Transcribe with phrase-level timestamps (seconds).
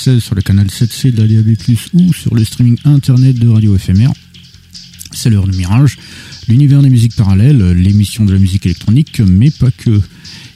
[0.00, 1.54] sur le canal 7C de la DAB+,
[1.92, 4.08] ou sur le streaming internet de Radio FMR.
[5.12, 5.98] C'est l'heure de Mirage,
[6.48, 10.00] l'univers des musiques parallèles, l'émission de la musique électronique, mais pas que.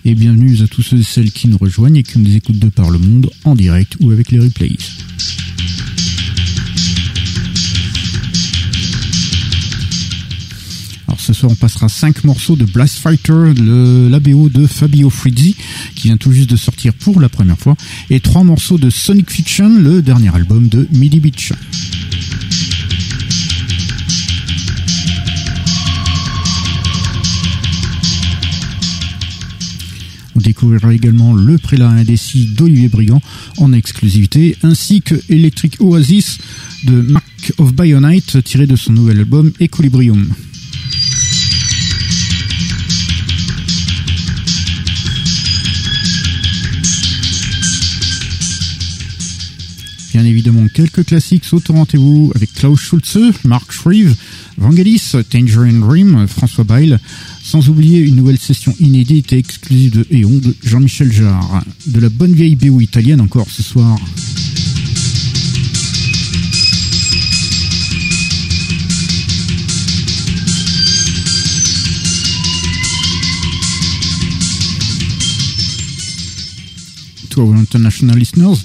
[0.07, 2.71] Et bienvenue à tous ceux et celles qui nous rejoignent et qui nous écoutent de
[2.71, 4.77] par le monde, en direct ou avec les replays.
[11.25, 14.11] Ce soir on passera 5 morceaux de Blast Fighter, le,
[14.51, 15.57] de Fabio Frizzi,
[15.95, 17.77] qui vient tout juste de sortir pour la première fois,
[18.11, 21.53] et 3 morceaux de Sonic Fiction, le dernier album de Midi Beach.
[30.37, 33.23] On découvrira également le prélat indécis d'Olivier Brigand
[33.57, 36.37] en exclusivité, ainsi que Electric Oasis
[36.85, 40.35] de Mark of Bionite tiré de son nouvel album Equilibrium.
[50.15, 54.15] Bien évidemment, quelques classiques sautent au rendez-vous avec Klaus Schulze, Mark Shreve,
[54.59, 57.01] Vangelis, Tangerine Dream, François Bail,
[57.43, 61.65] sans oublier une nouvelle session inédite et exclusive de Eon de Jean-Michel Jarre.
[61.89, 63.99] De la bonne vieille BO italienne encore ce soir.
[77.31, 78.63] To our international listeners,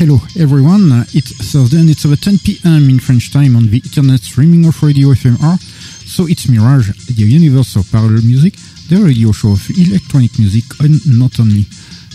[0.00, 2.88] Hello everyone, uh, it's Thursday and it's over 10 p.m.
[2.88, 5.60] in French time on the internet streaming of Radio FMR.
[6.08, 8.54] So it's Mirage, the universe of parallel music,
[8.88, 11.66] the radio show of electronic music and not only.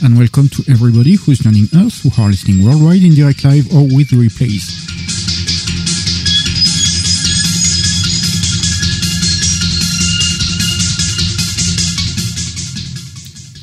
[0.02, 3.84] And welcome to everybody who's joining us, who are listening worldwide in direct live or
[3.84, 4.66] with replays.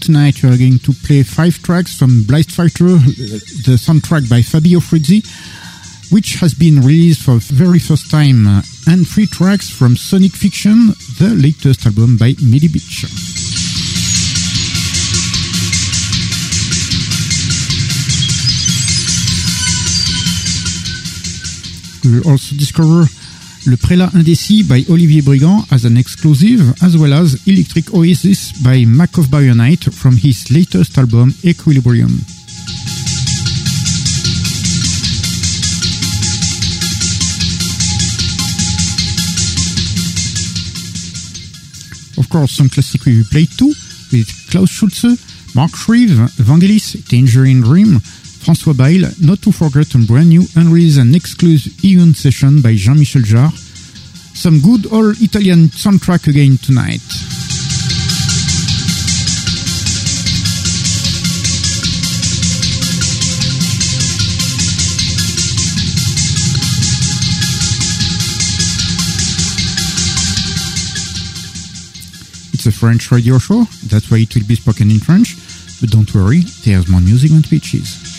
[0.02, 2.98] Tonight we are going to play five tracks from Blast Fighter, uh,
[3.62, 5.22] the soundtrack by Fabio Frizzi,
[6.10, 10.32] which has been released for the very first time, uh, and three tracks from Sonic
[10.32, 10.88] Fiction,
[11.20, 13.06] the latest album by Midi Beach.
[22.02, 23.06] We will also discover
[23.64, 28.84] Le Prélat Indécis by Olivier Brigand as an exclusive, as well as Electric Oasis by
[28.84, 32.10] Mac of Bionite from his latest album Equilibrium.
[42.18, 43.72] Of course, some classic we played too,
[44.12, 48.00] with Klaus Schulze, Mark Shreve, Vangelis, Tangerine Dream,
[48.42, 53.22] François Bail, not to forget a brand new unreleased and exclusive Eon session by Jean-Michel
[53.22, 53.52] Jarre.
[54.34, 57.00] Some good old Italian soundtrack again tonight.
[72.52, 75.36] It's a French radio show, that's why it will be spoken in French,
[75.80, 78.11] but don't worry, there's more music and speeches.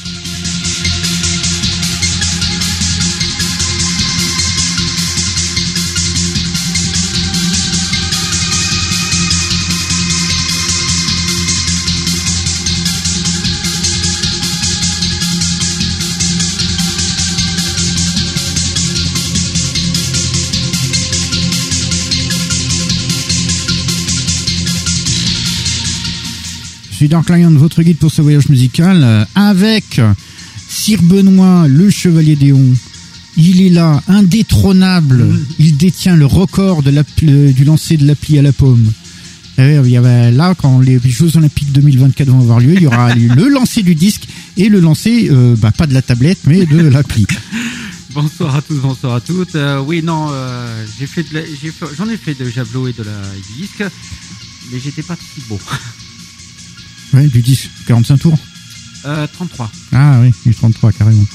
[27.04, 30.00] Suis Dark Lion, votre guide pour ce voyage musical, euh, avec
[30.70, 32.64] Sir Benoît, le chevalier d'Éon,
[33.36, 35.38] Il est là, indétrônable.
[35.60, 36.92] Il détient le record de
[37.52, 38.90] du lancer de l'appli à la paume.
[39.58, 42.88] Eh il y avait là, quand les Jeux Olympiques 2024 vont avoir lieu, il y
[42.88, 44.26] aura le lancer du disque
[44.56, 47.28] et le lancer, euh, bah, pas de la tablette, mais de l'appli.
[48.14, 49.56] bonsoir à tous, bonsoir à toutes.
[49.56, 51.26] Euh, oui, non, euh, j'ai fait,
[51.98, 53.20] j'en ai, fait de Javelot et de la
[53.58, 53.84] disque,
[54.72, 55.60] mais j'étais pas si beau.
[57.14, 58.38] Ouais, du disque, 45 tours.
[59.04, 59.72] 33.
[59.92, 61.26] Ah oui, du 33 carrément.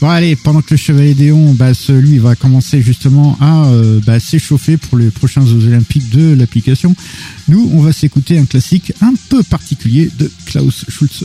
[0.00, 4.18] Bon allez, pendant que le Chevalier Déon, bah, lui va commencer justement à euh, bah,
[4.18, 6.96] s'échauffer pour les prochains Jeux Olympiques de l'application,
[7.46, 11.24] nous on va s'écouter un classique un peu particulier de Klaus Schulze.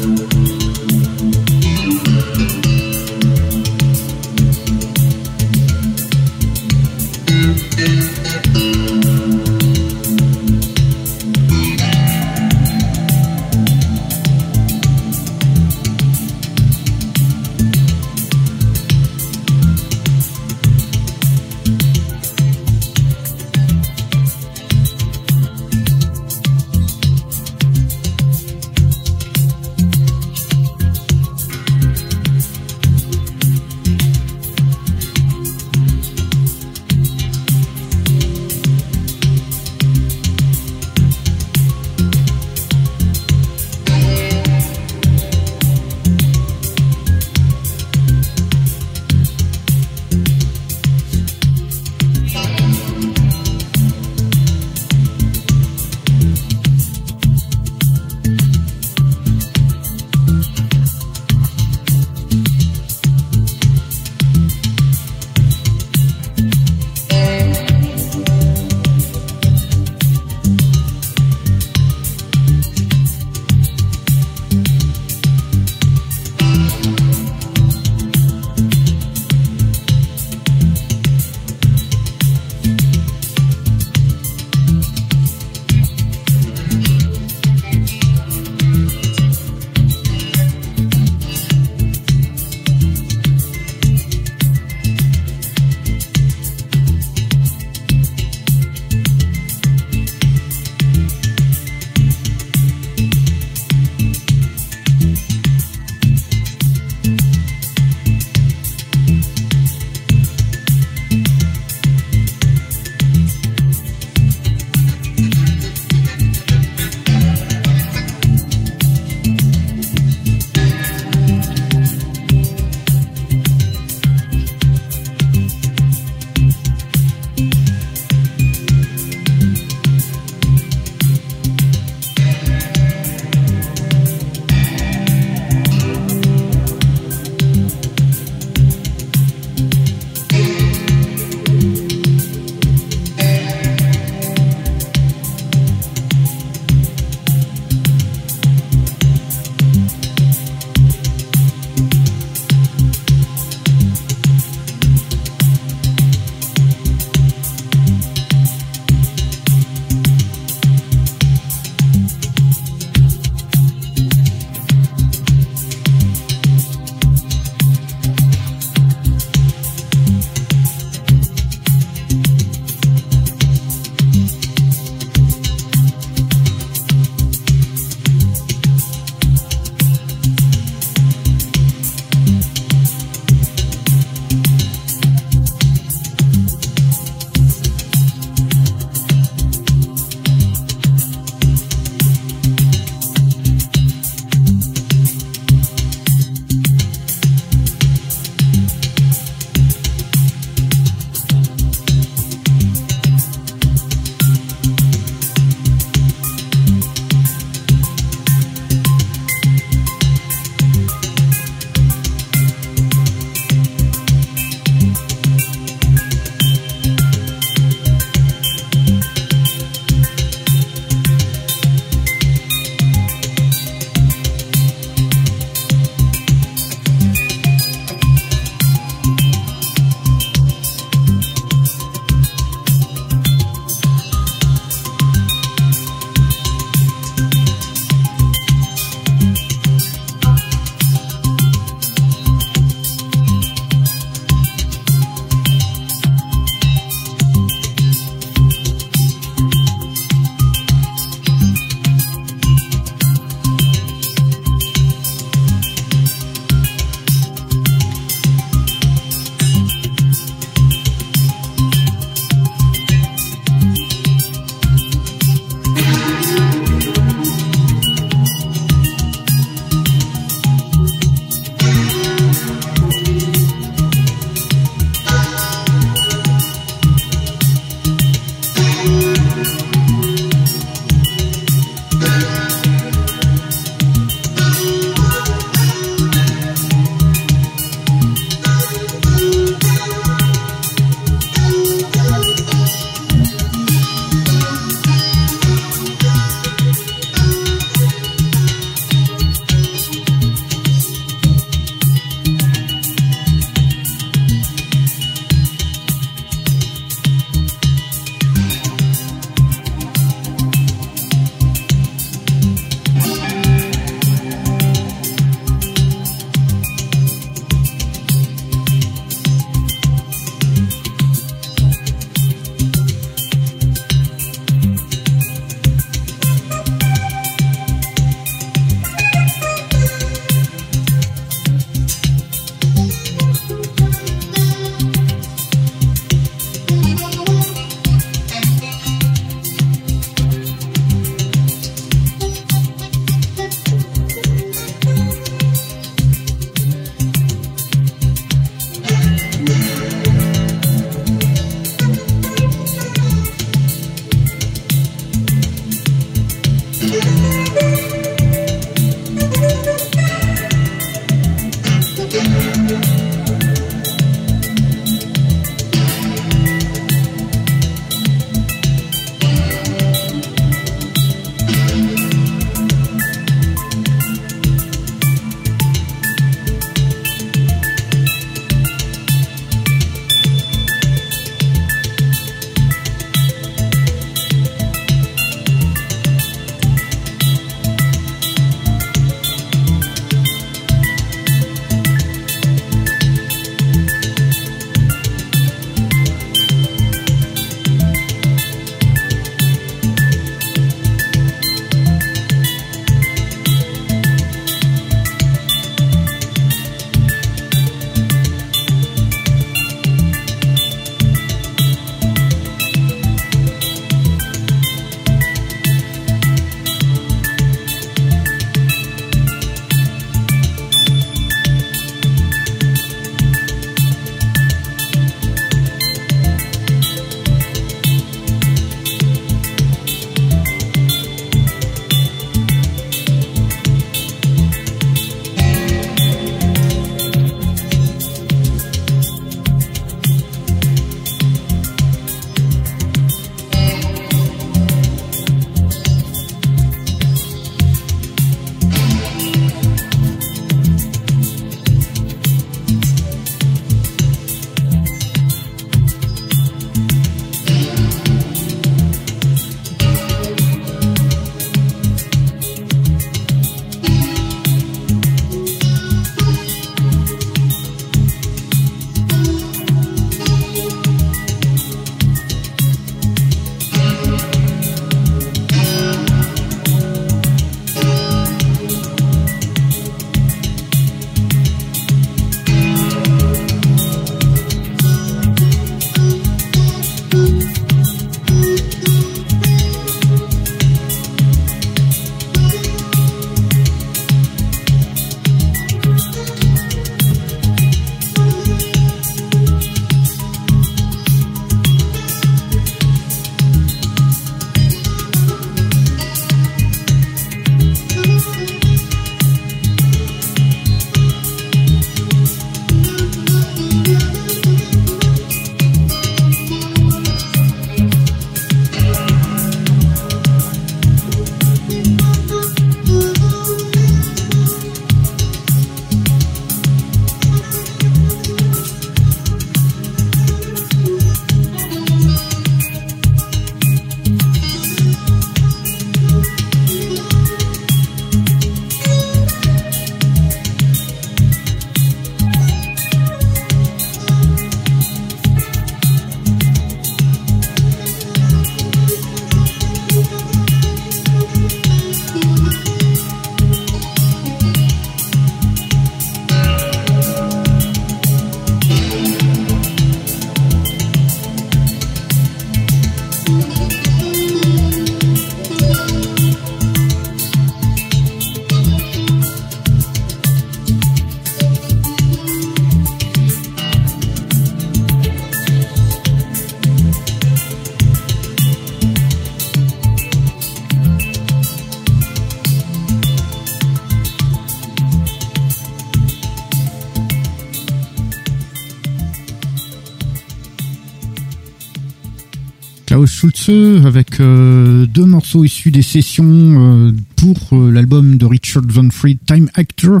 [593.48, 599.18] Avec euh, deux morceaux issus des sessions euh, pour euh, l'album de Richard Van Fried,
[599.26, 600.00] Time Actor.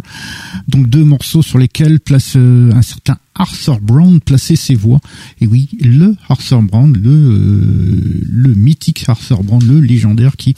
[0.68, 5.00] Donc deux morceaux sur lesquels place un certain Arthur Brown plaçait ses voix.
[5.42, 10.56] Et oui, le Arthur Brown, le, le mythique Arthur Brown, le légendaire qui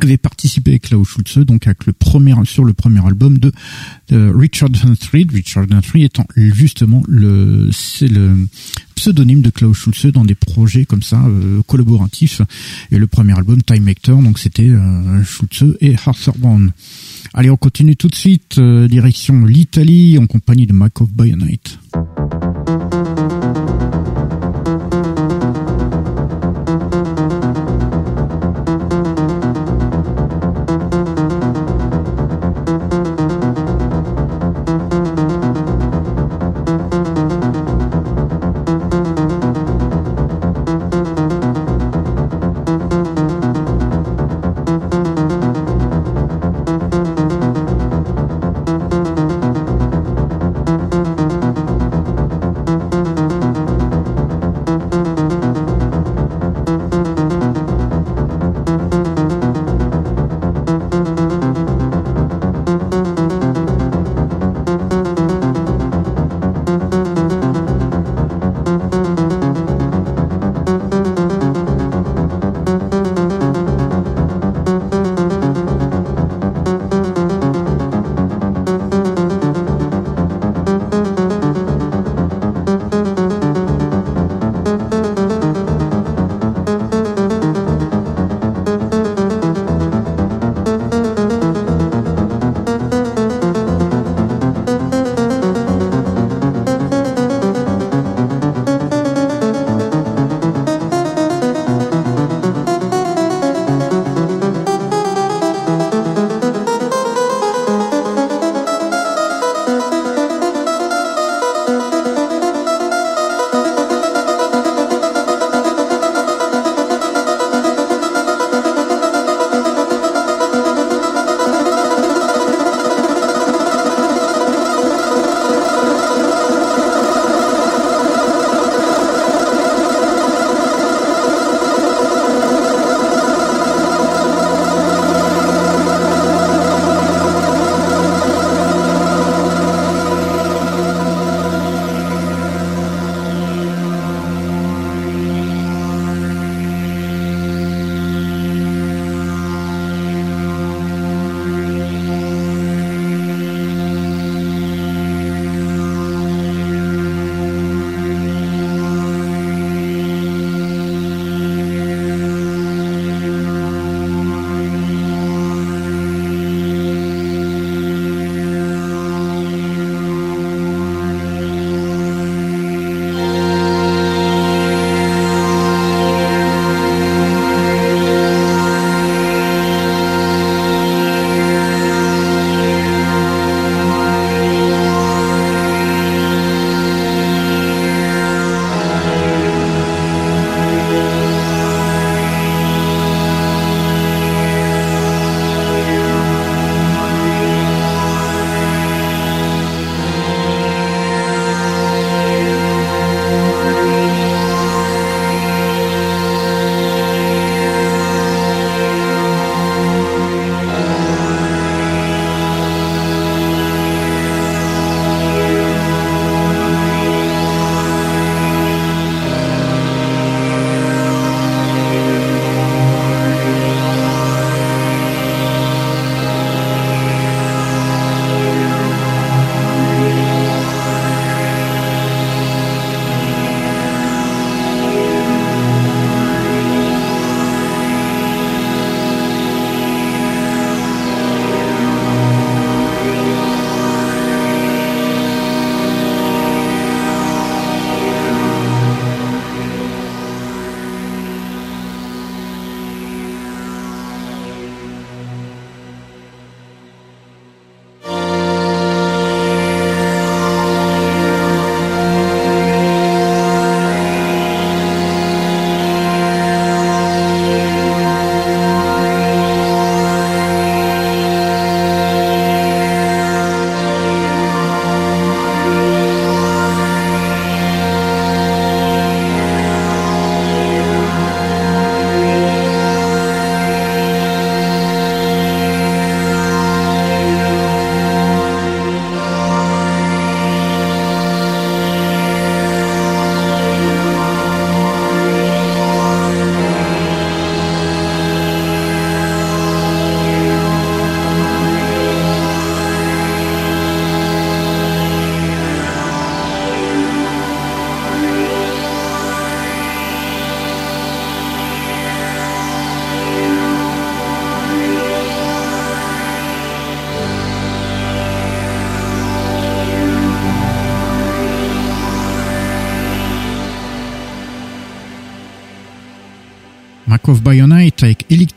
[0.00, 1.68] avait participé avec Klaus Schulze, donc
[2.44, 3.52] sur le premier album de,
[4.10, 8.46] Richard Huntry, Richard Huntry étant justement le c'est le
[8.98, 12.42] pseudonyme de Klaus Schulze dans des projets comme ça euh, collaboratifs.
[12.90, 16.72] Et le premier album Time Hector, donc c'était euh, Schulze et Arthur Brown.
[17.32, 21.78] Allez, on continue tout de suite euh, direction l'Italie en compagnie de Mike of Bionite.
[21.94, 22.37] Mark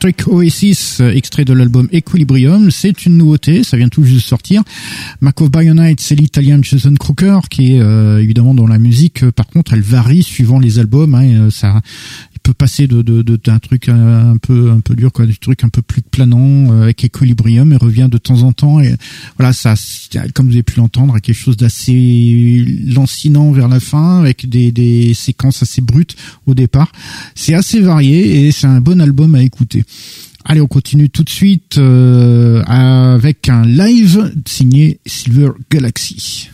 [0.04, 2.72] Electric Oasis, euh, extrait de l'album Equilibrium.
[2.72, 4.62] C'est une nouveauté, ça vient tout juste de sortir.
[5.20, 9.30] Mark of Bionite, c'est l'italien Jason Crooker qui est euh, évidemment dans la musique.
[9.30, 11.14] Par contre, elle varie suivant les albums.
[11.14, 11.80] Hein, ça,
[12.42, 15.82] peut passer de d'un truc un, peu un peu dur quoi du truc un peu
[15.82, 18.94] plus planant euh, avec Equilibrium et revient de temps en temps et
[19.38, 19.74] voilà ça
[20.34, 25.14] comme vous avez pu l'entendre quelque chose d'assez lancinant vers la fin avec des, des
[25.14, 26.92] séquences assez brutes au départ
[27.34, 29.84] c'est assez varié et c'est un bon album à écouter
[30.44, 36.50] Allez, on continue tout de suite euh, avec un live signé Silver Galaxy.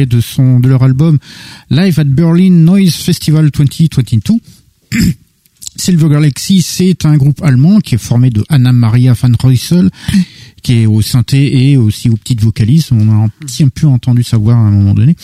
[0.00, 1.18] Extrait de son de leur album
[1.70, 4.34] Live at Berlin Noise Festival 2022.
[5.76, 9.88] Silver Galaxy, c'est un groupe allemand qui est formé de Anna Maria van Reusel,
[10.62, 12.88] qui est au synthé et aussi aux petites vocalises.
[12.92, 15.16] On a un petit peu entendu savoir à un moment donné.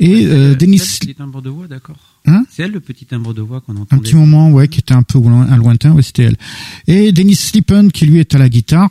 [0.00, 0.78] Et euh, Denis...
[0.78, 1.98] C'est le petit timbre de voix, d'accord.
[2.26, 3.96] Hein c'est elle le petit timbre de voix qu'on entend.
[3.96, 6.36] Un petit moment, ouais, qui était un peu loin, lointain, ouais, c'était elle.
[6.86, 8.90] Et Dennis Slippen, qui lui est à la guitare.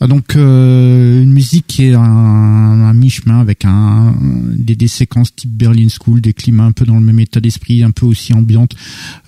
[0.00, 4.14] Ah, donc euh, une musique qui est un, un mi-chemin avec un,
[4.56, 7.82] des, des, séquences type Berlin School, des climats un peu dans le même état d'esprit,
[7.82, 8.76] un peu aussi ambiante,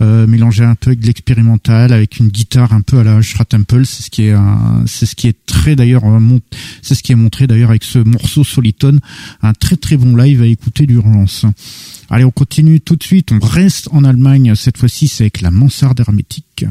[0.01, 3.45] euh, mélangé un peu avec de l'expérimental, avec une guitare un peu à la Shra
[3.45, 3.85] Temple.
[3.85, 4.37] C'est ce qui est
[4.87, 6.05] c'est ce qui est très d'ailleurs
[6.83, 9.01] c'est ce qui est montré d'ailleurs avec ce morceau Solitone,
[9.43, 11.47] un très très bon live à écouter d'urgence.
[12.11, 13.31] Allez, on continue tout de suite.
[13.33, 14.55] On reste en Allemagne.
[14.57, 16.65] Cette fois-ci, c'est avec la mansarde hermétique.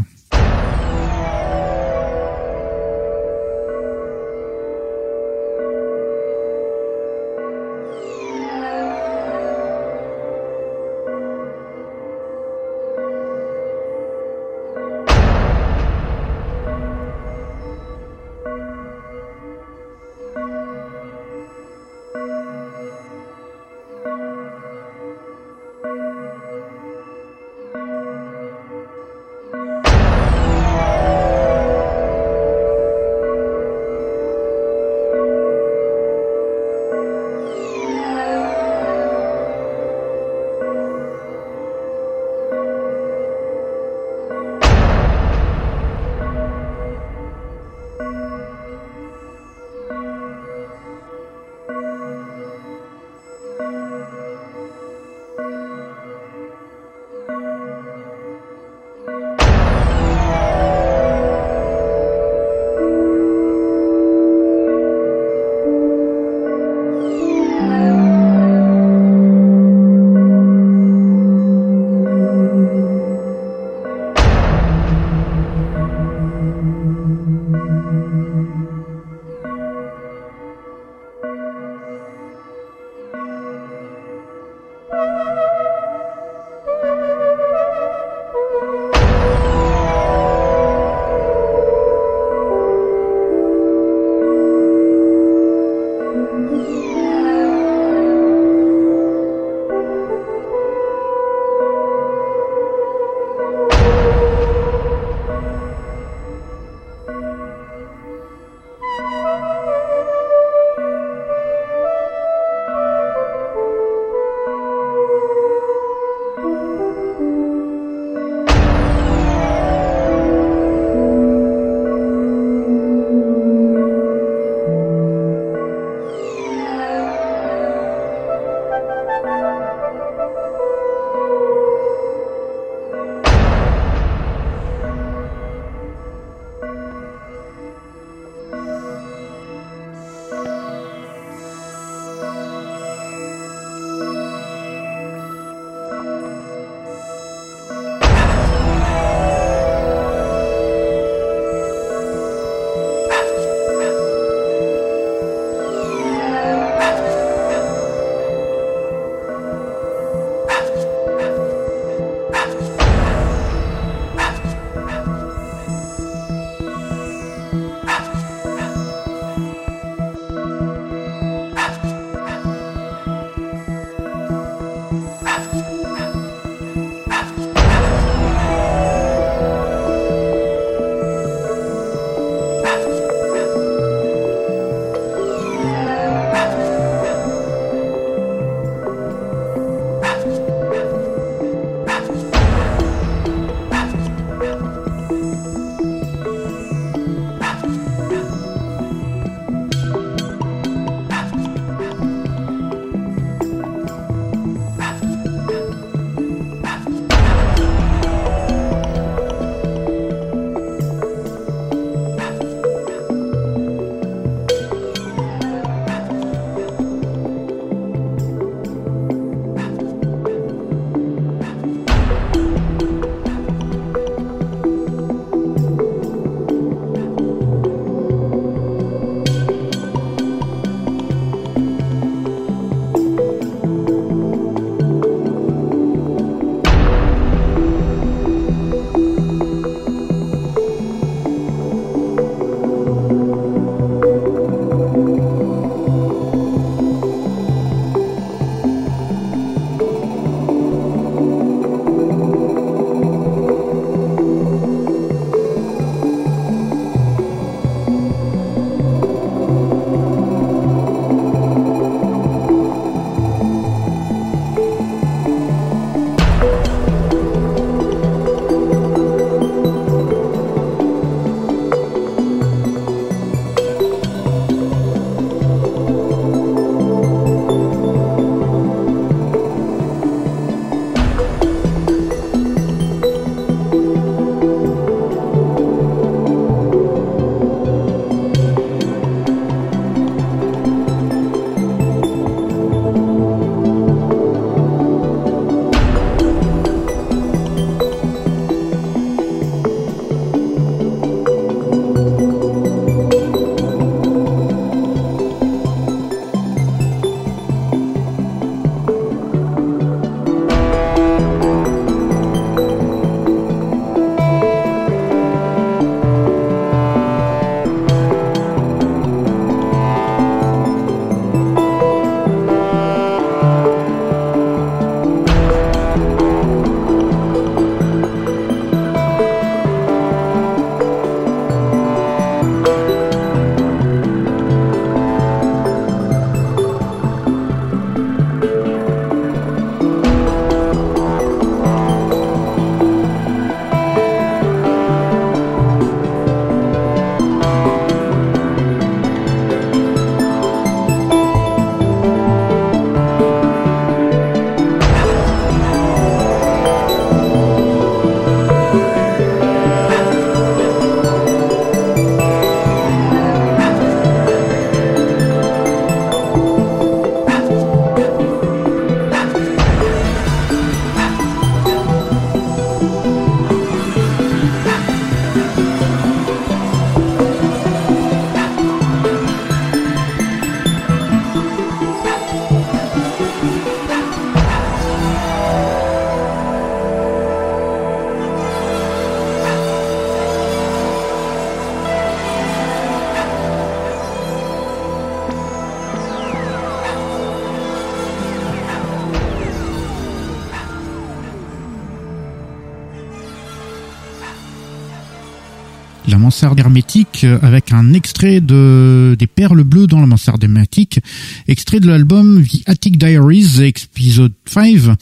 [406.40, 411.02] Mansarde hermétique euh, avec un extrait de des perles bleues dans la mansarde hermétique,
[411.50, 414.96] extrait de l'album The Attic Diaries épisode 5.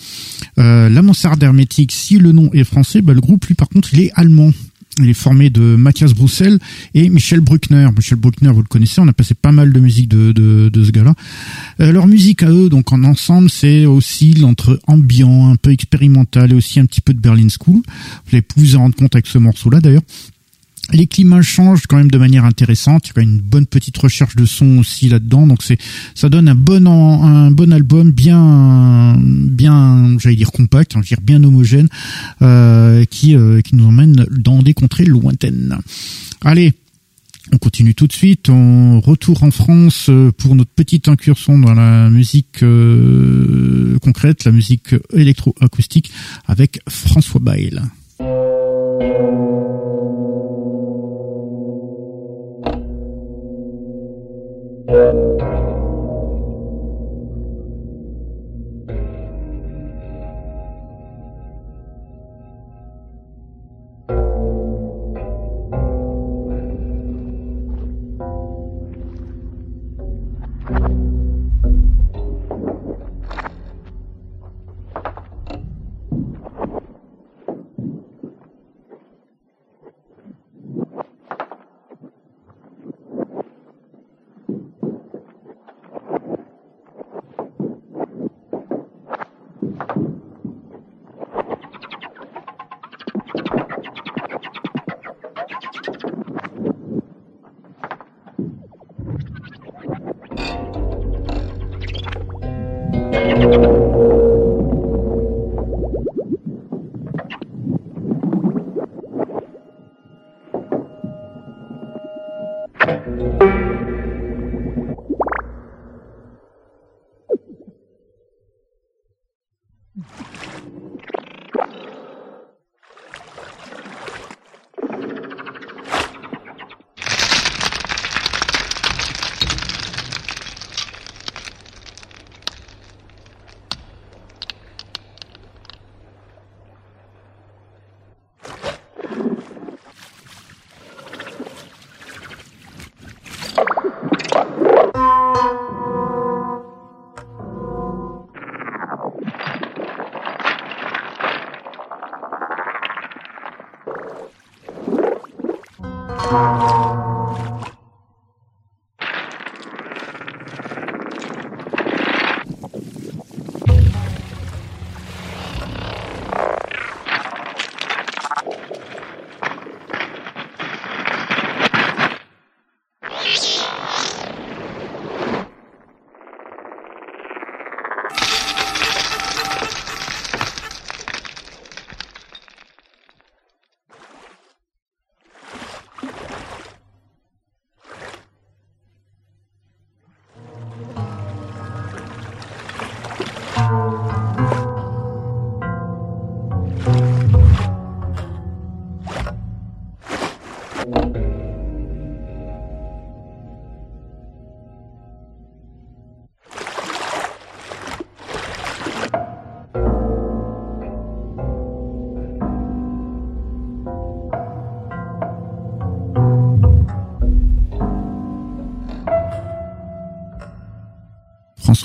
[0.58, 3.94] Euh, la mansarde hermétique, si le nom est français, bah, le groupe lui par contre
[3.94, 4.52] il est allemand.
[5.00, 6.58] Il est formé de Mathias Broussel
[6.96, 7.88] et Michel Bruckner.
[7.96, 10.90] Michel Bruckner, vous le connaissez, on a passé pas mal de musique de, de, ce
[10.90, 11.14] gars-là.
[11.82, 16.52] Euh, leur musique à eux, donc en ensemble, c'est aussi entre ambiant, un peu expérimental
[16.52, 17.84] et aussi un petit peu de Berlin School.
[17.86, 20.02] Vous allez vous en rendre compte avec ce morceau-là d'ailleurs.
[20.94, 23.10] Les climats changent quand même de manière intéressante.
[23.10, 25.46] Il y a une bonne petite recherche de son aussi là-dedans.
[25.46, 25.78] Donc c'est,
[26.16, 31.44] ça donne un bon, un bon album bien, bien, j'allais dire compact, hein, dire bien
[31.44, 31.90] homogène,
[32.42, 35.78] euh, qui, euh, qui nous emmène dans des contrées lointaines.
[36.44, 36.74] Allez.
[37.54, 41.74] On continue tout de suite, on retourne en France euh, pour notre petite incursion dans
[41.74, 42.60] la musique
[44.02, 46.12] concrète, la musique électroacoustique
[46.46, 47.40] avec François
[54.88, 55.67] Yeah.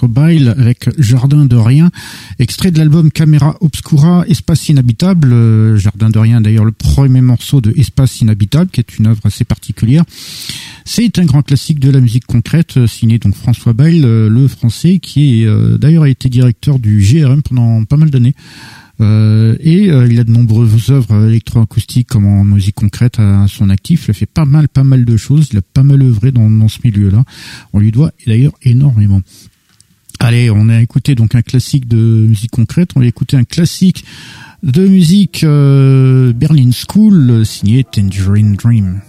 [0.08, 0.22] Bail.
[0.22, 1.90] Bail avec Jardin de rien,
[2.38, 5.32] extrait de l'album Camera Obscura, Espace inhabitable.
[5.32, 9.24] Euh, Jardin de rien, d'ailleurs le premier morceau de Espace inhabitable, qui est une œuvre
[9.24, 10.04] assez particulière.
[10.84, 14.46] C'est un grand classique de la musique concrète, euh, signé donc François Bail, euh, le
[14.48, 15.44] français, qui
[15.78, 18.34] d'ailleurs a été directeur du GRM pendant pas mal d'années.
[19.00, 24.04] et il a de nombreuses œuvres électroacoustiques comme en musique concrète à, son actif.
[24.06, 25.48] Il a fait pas mal, pas mal de choses.
[25.52, 27.24] Il a pas mal œuvré dans ce milieu-là.
[27.72, 29.20] On lui doit d'ailleurs énormément.
[30.24, 34.04] Allez, on a écouté donc un classique de musique concrète, on va écouter un classique
[34.62, 39.00] de musique euh, Berlin School signé Tangerine Dream.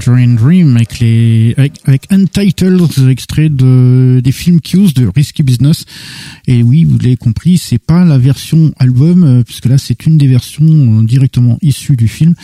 [0.00, 5.84] Tangerine Dream avec les avec, avec Untitled extrait de des films Q's de Risky Business.
[6.48, 10.18] Et oui vous l'avez compris c'est pas la version album euh, puisque là c'est une
[10.18, 12.34] des versions euh, directement issues du film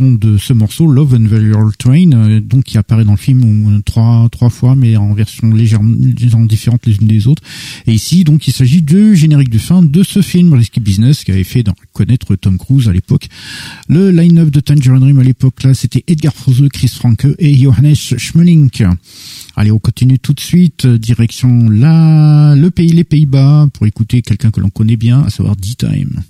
[0.00, 4.28] de ce morceau Love and Valor Train euh, donc qui apparaît dans le film trois
[4.30, 7.42] trois fois mais en version légèrement différente les unes des autres
[7.86, 11.32] et ici donc il s'agit du générique de fin de ce film Risky Business qui
[11.32, 13.28] avait fait connaître Tom Cruise à l'époque
[13.88, 17.94] le line-up de Tangerine Dream à l'époque, là, c'était Edgar Froese, Chris Franke et Johannes
[17.94, 18.82] Schmelink.
[19.54, 24.22] Allez, on continue tout de suite, euh, direction là, le pays, les Pays-Bas, pour écouter
[24.22, 26.22] quelqu'un que l'on connaît bien, à savoir D-Time.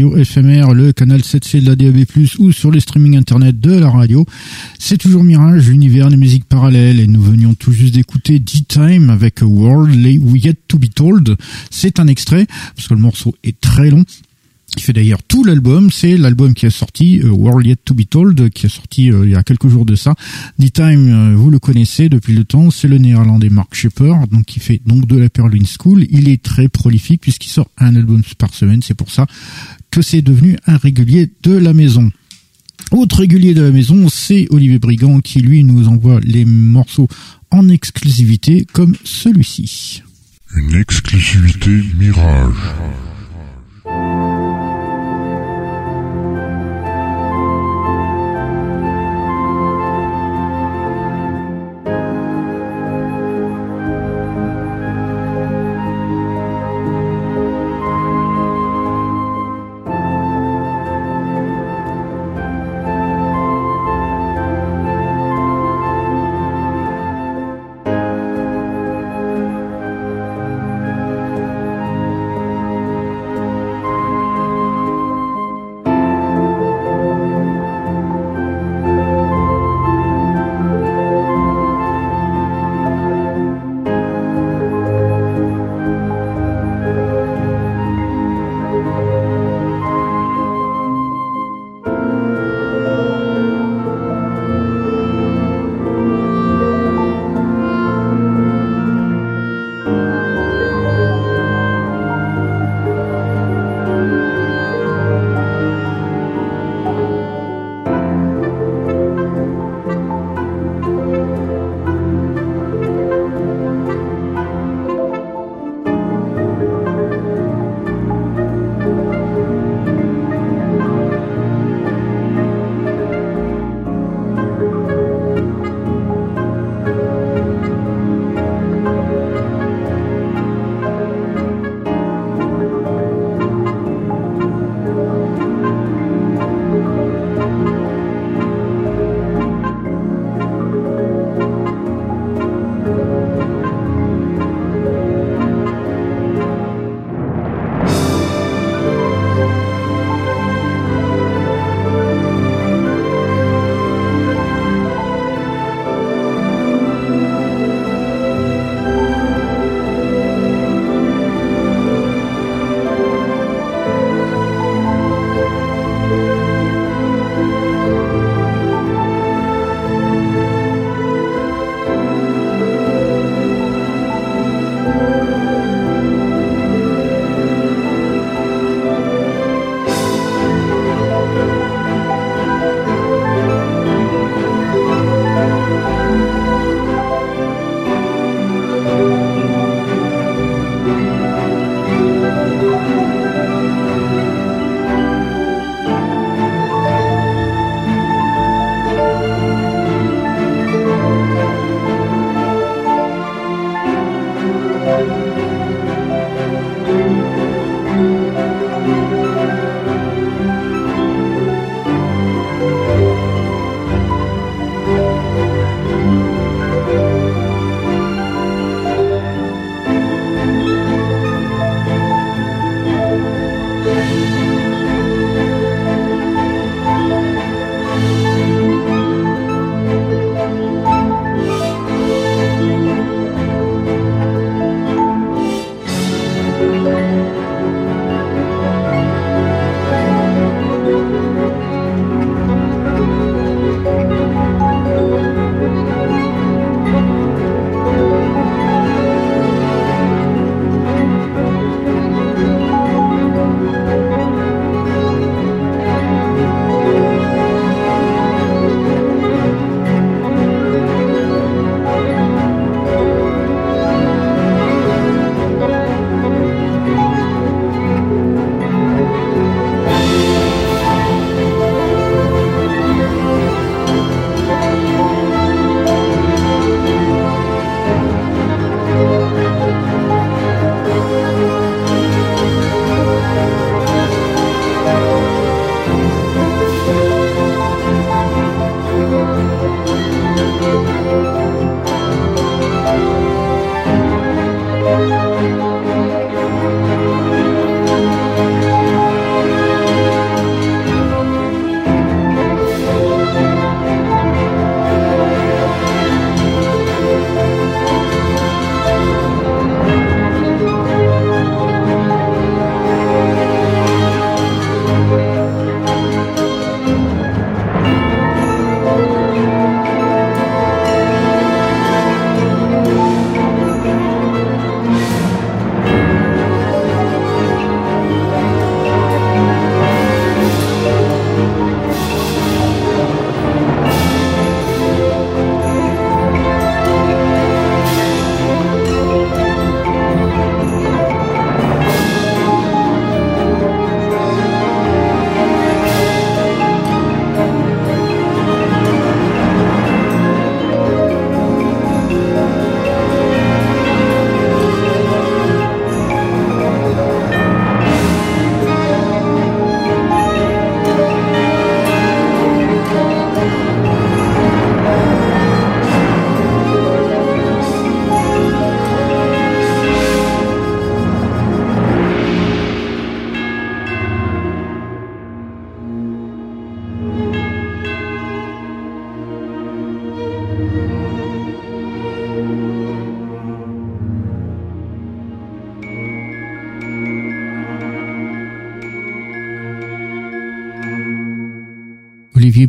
[0.00, 2.06] Radio FMR, le canal 7C de la DAB+,
[2.38, 4.24] ou sur les streaming internet de la radio.
[4.78, 9.42] C'est toujours Mirage, l'univers des musiques parallèles, et nous venions tout juste d'écouter D-Time avec
[9.42, 11.36] World Yet to be Told.
[11.70, 14.06] C'est un extrait, parce que le morceau est très long,
[14.74, 15.90] qui fait d'ailleurs tout l'album.
[15.90, 19.26] C'est l'album qui est sorti, euh, World Yet to be Told, qui est sorti euh,
[19.26, 20.14] il y a quelques jours de ça.
[20.58, 24.46] The Time, euh, vous le connaissez depuis le temps, c'est le néerlandais Mark Shepper, donc
[24.46, 26.06] qui fait donc de la Perlin School.
[26.10, 28.80] Il est très prolifique puisqu'il sort un album par semaine.
[28.82, 29.26] C'est pour ça
[29.90, 32.10] que c'est devenu un régulier de la maison.
[32.92, 37.08] Autre régulier de la maison, c'est Olivier Brigand qui lui nous envoie les morceaux
[37.50, 40.02] en exclusivité comme celui-ci.
[40.56, 42.54] Une exclusivité Mirage.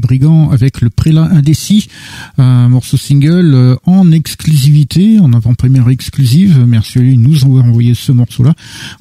[0.01, 1.87] Olivier Brigand avec le prélat indécis,
[2.37, 6.65] un morceau single euh, en exclusivité, en avant-première exclusive.
[6.67, 8.53] Merci à lui nous avoir envoyé ce morceau-là.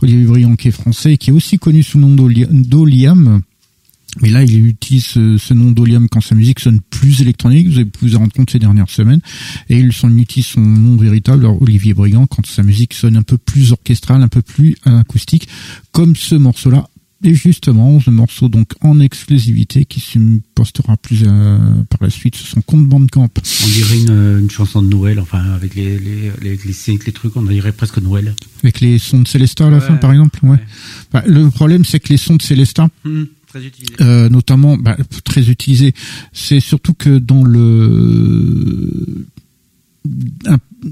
[0.03, 3.43] Olivier Brigand qui est français, qui est aussi connu sous le nom d'Oliam.
[4.21, 7.69] Mais là, il utilise ce, nom d'Oliam quand sa musique sonne plus électronique.
[7.69, 9.21] Vous avez pu vous en rendre compte ces dernières semaines.
[9.69, 13.71] Et il utilise son nom véritable, Olivier Brigand, quand sa musique sonne un peu plus
[13.71, 15.49] orchestrale, un peu plus acoustique,
[15.93, 16.89] comme ce morceau-là
[17.23, 20.19] et justement, ce morceau donc en exclusivité qui se
[20.55, 21.59] postera plus euh,
[21.91, 23.29] par la suite sur son compte Bandcamp.
[23.65, 27.37] On dirait une, une, chanson de Noël, enfin avec les les, les, les, les, trucs,
[27.37, 28.35] on dirait presque Noël.
[28.63, 30.39] Avec les sons de Célestin à la fin, par exemple.
[30.43, 30.59] Ouais.
[31.13, 32.91] Bah, le problème, c'est que les sons de Célestin.
[33.49, 33.95] Très utilisés.
[34.01, 35.93] Euh, notamment bah, très utilisés.
[36.33, 39.27] C'est surtout que dans le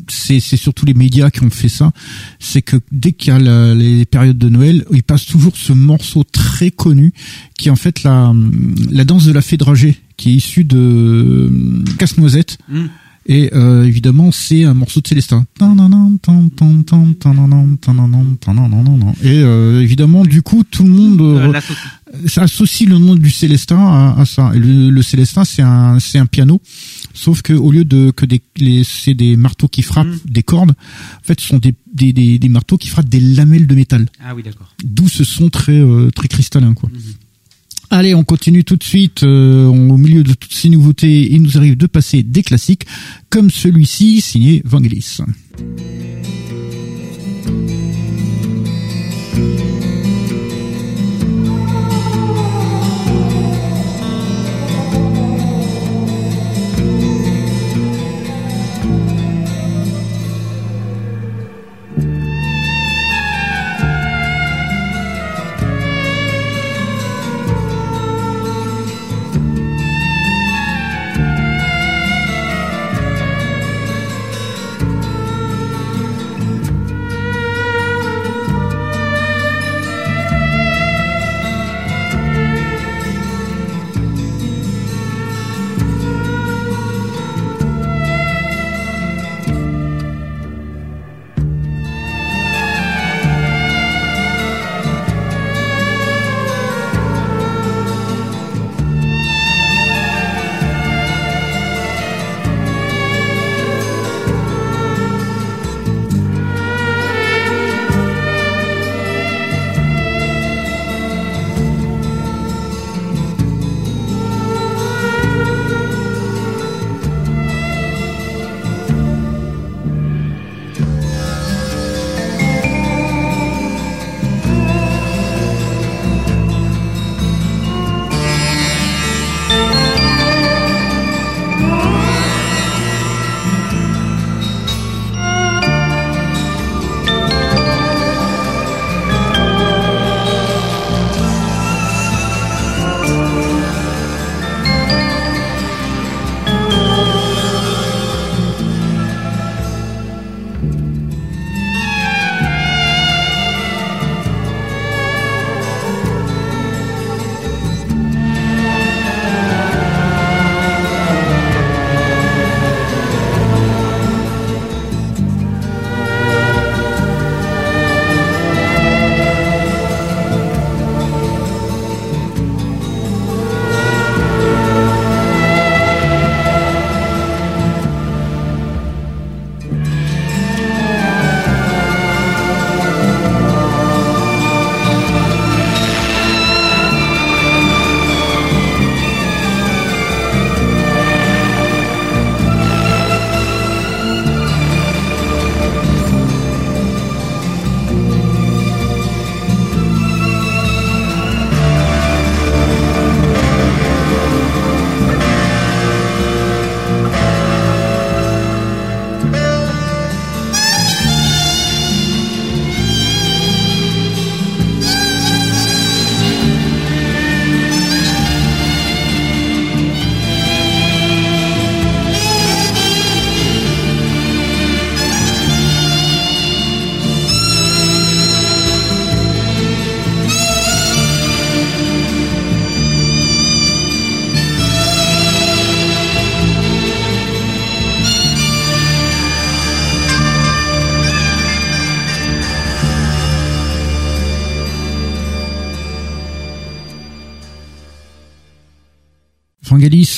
[0.09, 1.93] c'est surtout les médias qui ont fait ça,
[2.39, 6.25] c'est que dès qu'il y a les périodes de Noël, ils passent toujours ce morceau
[6.25, 7.13] très connu
[7.59, 8.35] qui est en fait la,
[8.91, 12.59] la danse de la fée dragée, qui est issue de euh, Casse-Noisette.
[12.69, 12.87] Mm.
[13.31, 15.45] Et euh, évidemment, c'est un morceau de Célestin.
[19.23, 21.61] Et euh, évidemment, du coup, tout le monde euh,
[22.39, 24.53] associe le nom du Célestin à, à ça.
[24.55, 26.59] Et le, le Célestin, c'est un, c'est un piano
[27.19, 28.41] Sauf que au lieu de que des
[28.85, 30.31] c'est des marteaux qui frappent mm.
[30.31, 33.67] des cordes, en fait, ce sont des, des, des, des, marteaux qui frappent des lamelles
[33.67, 34.07] de métal.
[34.25, 34.73] Ah oui, d'accord.
[34.85, 36.89] D'où ce son très euh, très cristallin, quoi.
[36.89, 37.15] Mm-hmm.
[37.91, 39.25] Allez, on continue tout de suite.
[39.25, 42.87] Euh, au milieu de toutes ces nouveautés, il nous arrive de passer des classiques
[43.31, 45.19] comme celui-ci signé Vangelis.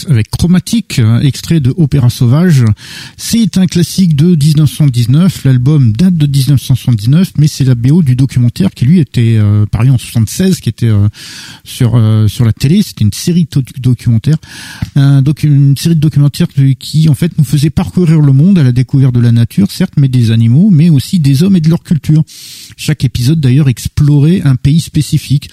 [0.09, 2.65] Avec Chromatique, extrait de Opéra Sauvage.
[3.17, 5.45] C'est un classique de 1979.
[5.45, 9.91] L'album date de 1979, mais c'est la BO du documentaire qui lui était euh, paru
[9.91, 11.09] en 76, qui était euh,
[11.63, 12.83] sur euh, sur la télé.
[12.83, 14.39] C'était une série de documentaires,
[14.97, 16.49] un une série de documentaires
[16.81, 19.95] qui en fait nous faisait parcourir le monde à la découverte de la nature, certes,
[19.97, 22.25] mais des animaux, mais aussi des hommes et de leur culture.
[22.77, 25.49] Chaque épisode d'ailleurs explorait un pays spécifique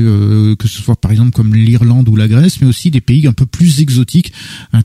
[0.00, 3.26] euh, que ce soit par exemple comme l'Irlande ou la Grèce, mais aussi des pays
[3.26, 4.32] un peu plus exotiques.
[4.74, 4.80] Euh,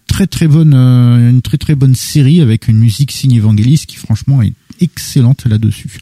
[1.29, 5.99] une très très bonne série avec une musique signe Evangelis qui franchement est excellente là-dessus.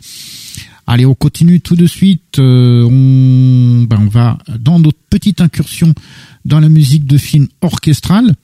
[0.87, 2.39] Allez, on continue tout de suite.
[2.39, 5.93] Euh, on, ben, on va dans notre petite incursion
[6.45, 8.35] dans la musique de film orchestrale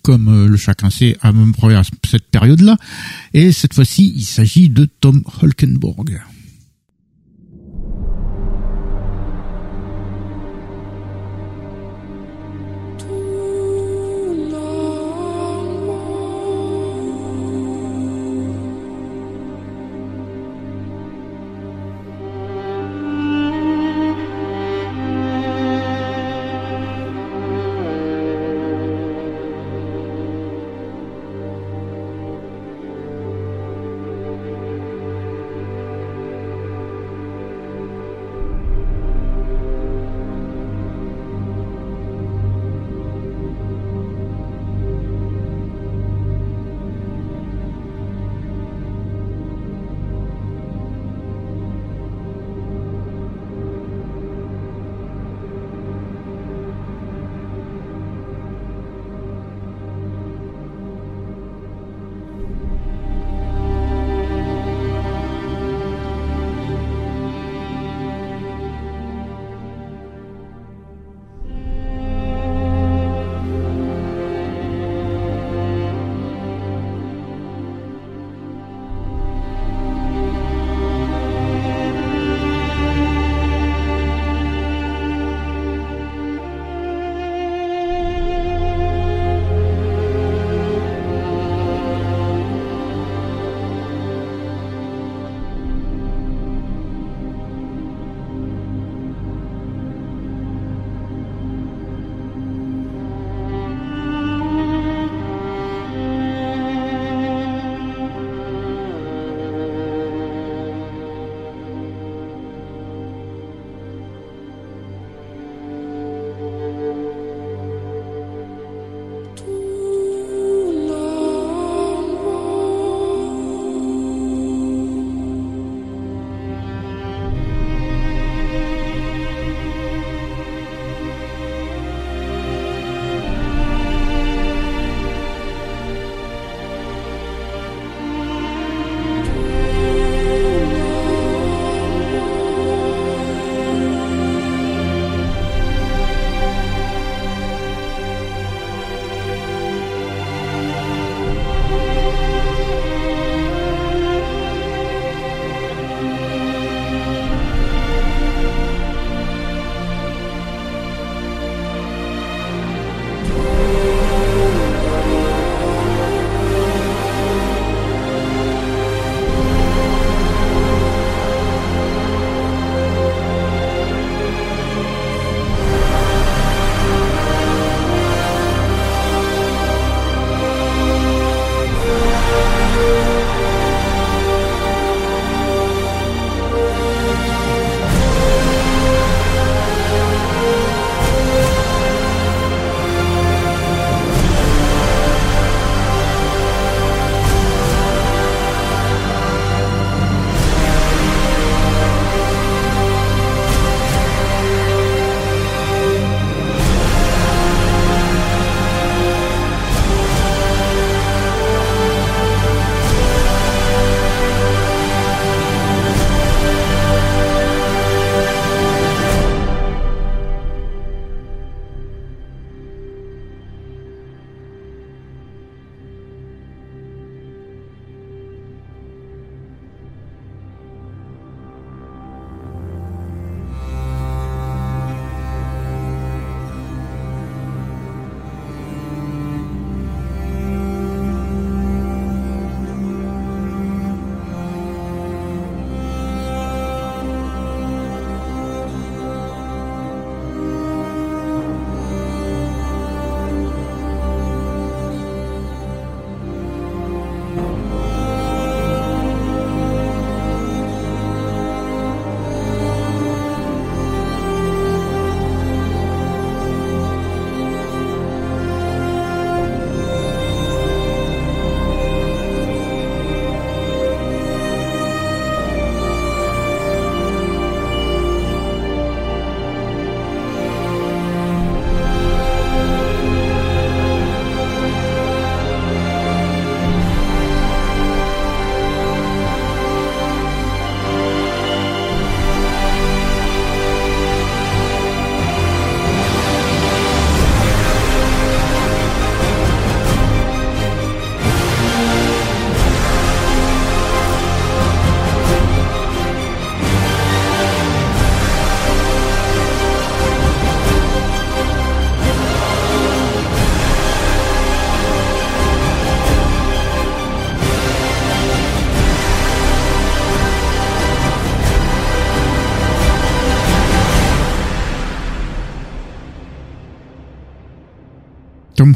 [0.00, 2.78] comme le chacun sait à même à cette période-là.
[3.34, 6.18] Et cette fois-ci, il s'agit de Tom Holkenborg.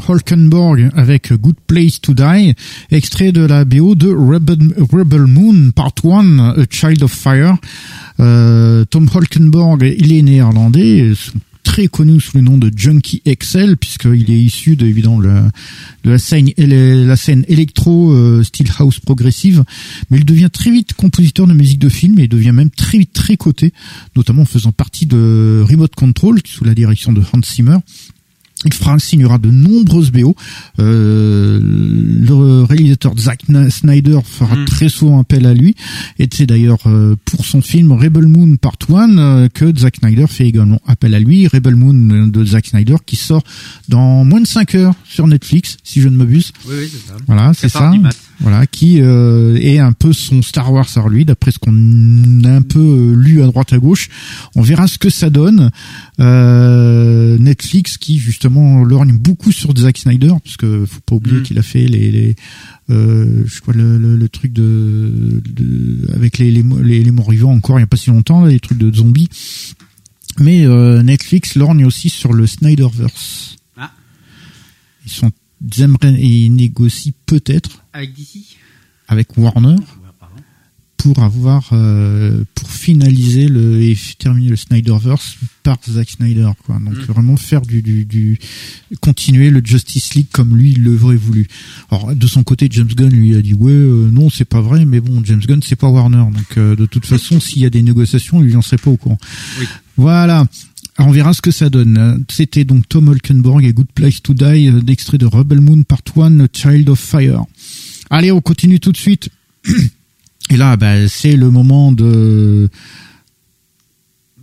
[0.05, 2.53] Holkenborg avec Good Place to Die,
[2.91, 7.57] extrait de la BO de Rebel, Moon Part 1, A Child of Fire.
[8.19, 11.13] Euh, Tom Holkenborg, il est néerlandais,
[11.67, 15.29] très connu sous le nom de Junkie XL puisqu'il est issu de évidemment de
[16.05, 18.41] la scène la scène électro euh,
[18.79, 19.65] house progressive
[20.09, 22.97] mais il devient très vite compositeur de musique de film et il devient même très
[22.97, 23.73] vite très coté
[24.15, 27.77] notamment en faisant partie de Remote Control sous la direction de Hans Zimmer
[28.65, 30.35] il fera, signera de nombreuses BO.
[30.79, 34.65] Euh, le réalisateur Zack Snyder fera mm.
[34.65, 35.75] très souvent appel à lui.
[36.19, 40.25] Et c'est d'ailleurs euh, pour son film Rebel Moon Part 1 euh, que Zack Snyder
[40.27, 41.47] fait également appel à lui.
[41.47, 43.43] Rebel Moon de Zack Snyder qui sort
[43.89, 46.51] dans moins de 5 heures sur Netflix, si je ne m'abuse.
[46.67, 47.17] Oui, oui, c'est ça.
[47.27, 47.91] Voilà, c'est ça.
[48.39, 51.73] Voilà, qui euh, est un peu son Star Wars à lui, d'après ce qu'on
[52.43, 54.09] a un peu euh, lu à droite à gauche.
[54.55, 55.71] On verra ce que ça donne.
[56.19, 61.43] Euh, Netflix qui justement lorgne beaucoup sur Zack Snyder, parce que faut pas oublier mm.
[61.43, 62.35] qu'il a fait les, les
[62.89, 67.53] euh, je crois le, le, le truc de, de, avec les, les, les, morts vivants
[67.53, 69.29] encore il y a pas si longtemps, les trucs de zombies.
[70.39, 73.55] Mais euh, Netflix lorgne aussi sur le Snyderverse.
[73.75, 73.91] Ah.
[75.05, 75.31] Ils sont
[75.79, 78.57] aimeraient ils négocient peut-être avec DC
[79.07, 79.77] avec Warner
[80.97, 86.79] pour avoir euh, pour finaliser le et terminer le Snyderverse par Zack Snyder quoi.
[86.79, 87.01] Donc mm.
[87.01, 88.39] vraiment faire du, du, du
[88.99, 91.47] continuer le Justice League comme lui il l'aurait voulu.
[91.91, 94.85] Alors de son côté James Gunn lui a dit ouais euh, non c'est pas vrai
[94.85, 96.25] mais bon James Gunn c'est pas Warner.
[96.33, 98.97] Donc euh, de toute façon s'il y a des négociations lui en serait pas au
[98.97, 99.19] courant.
[99.59, 99.67] Oui.
[99.97, 100.45] voilà
[101.05, 102.23] on verra ce que ça donne.
[102.29, 106.01] C'était donc Tom Holkenborg et Good Place to Die, euh, d'extrait de Rebel Moon Part
[106.15, 107.43] 1, Child of Fire.
[108.09, 109.29] Allez, on continue tout de suite.
[110.49, 112.69] Et là, bah, c'est le moment de...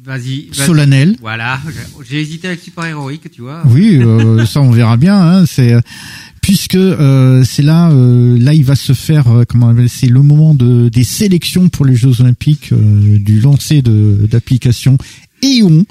[0.05, 0.49] Vas-y.
[0.53, 1.17] solennel.
[1.23, 1.59] Voilà,
[2.07, 3.63] j'ai hésité avec super héroïque, tu vois.
[3.65, 5.19] Oui, euh, ça on verra bien.
[5.19, 5.75] Hein, c'est
[6.43, 11.05] puisque euh, c'est là, là il va se faire comment c'est le moment de des
[11.05, 14.99] sélections pour les Jeux Olympiques du lancer de d'application
[15.43, 15.87] EON.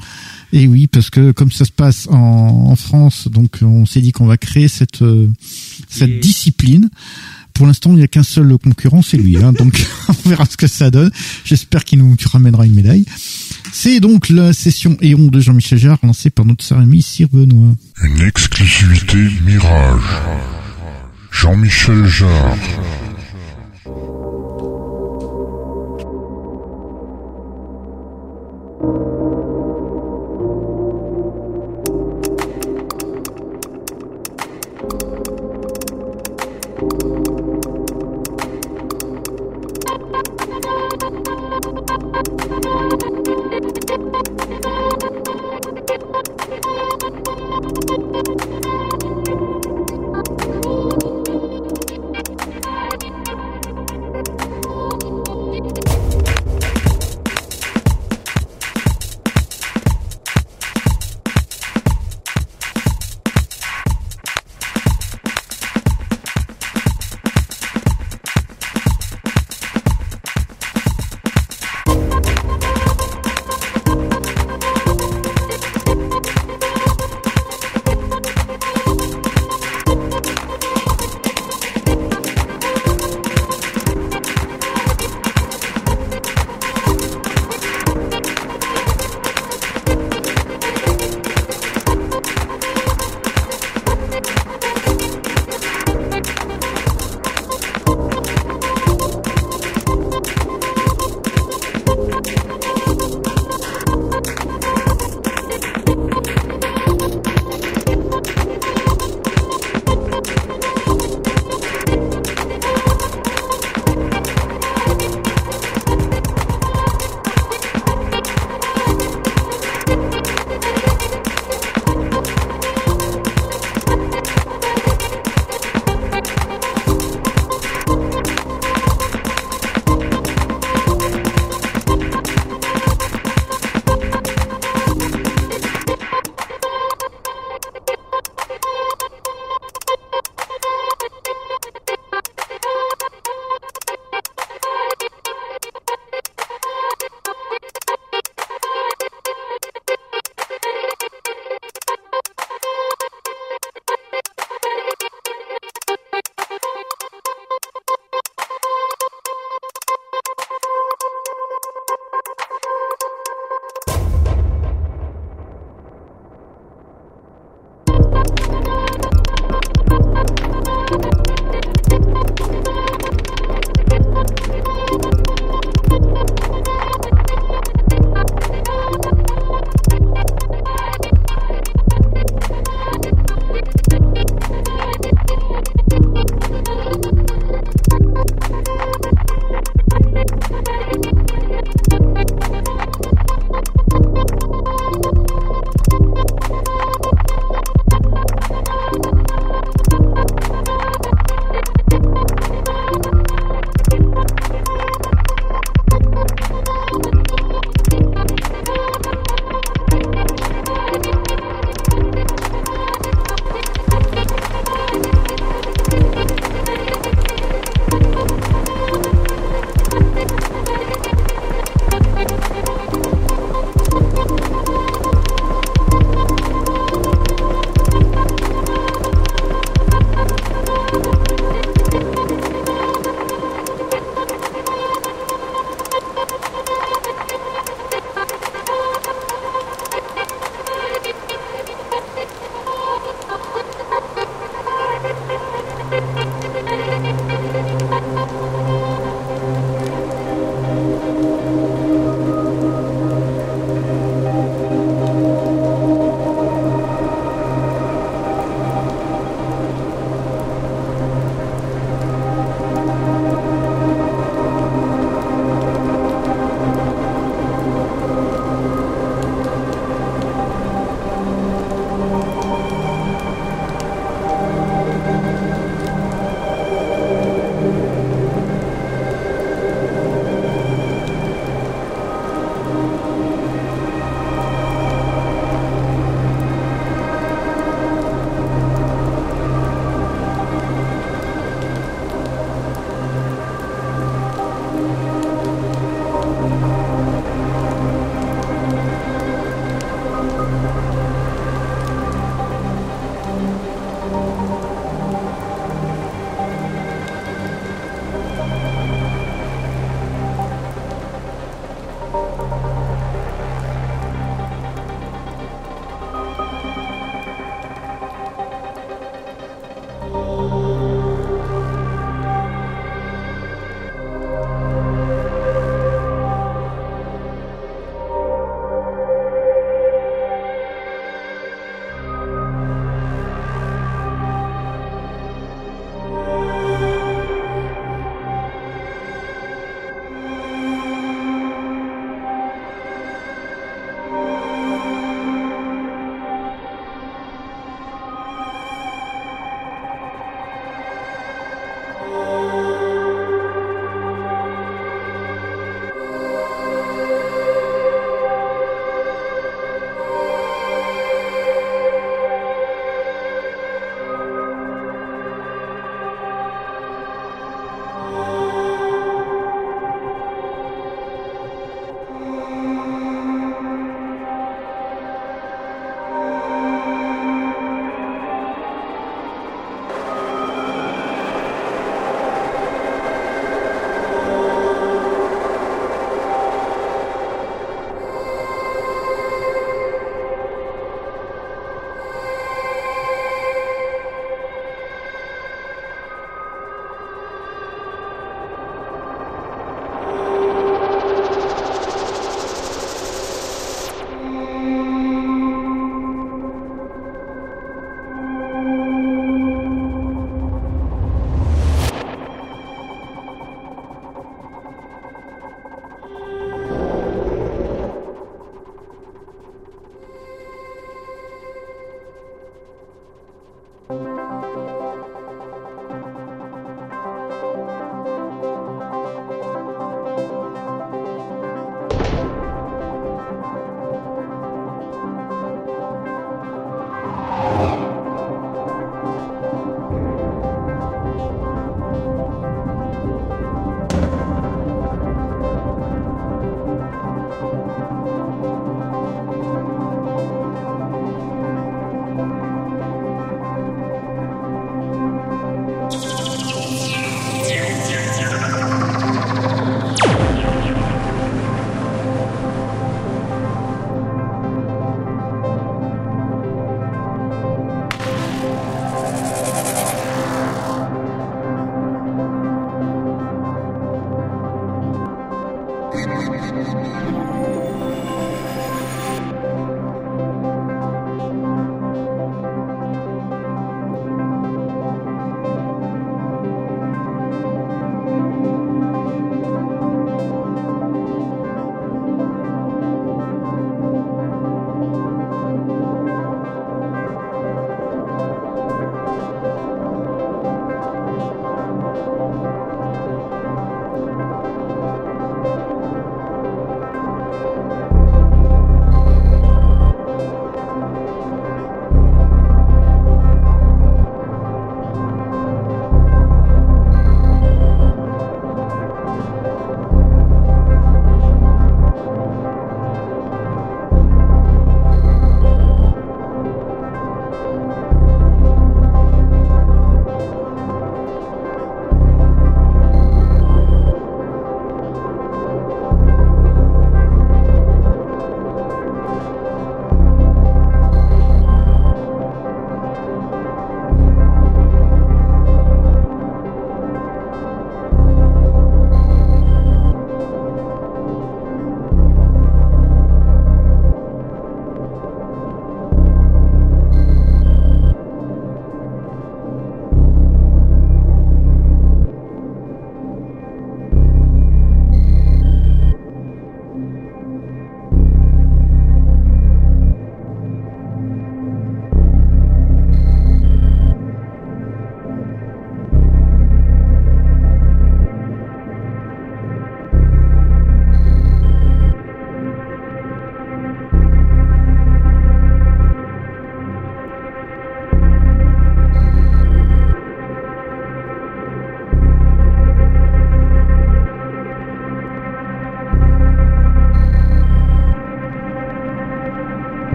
[0.53, 4.11] Et oui, parce que comme ça se passe en, en France, donc on s'est dit
[4.11, 5.27] qu'on va créer cette euh,
[5.89, 6.89] cette discipline.
[7.53, 9.37] Pour l'instant, il n'y a qu'un seul concurrent, c'est lui.
[9.37, 9.83] Hein, donc
[10.25, 11.11] on verra ce que ça donne.
[11.43, 13.05] J'espère qu'il nous ramènera une médaille.
[13.71, 17.75] C'est donc la session Éon de Jean-Michel Jarre lancée par notre ami Sir Benoît.
[18.03, 20.01] Une exclusivité Mirage.
[21.31, 22.57] Jean-Michel Jarre.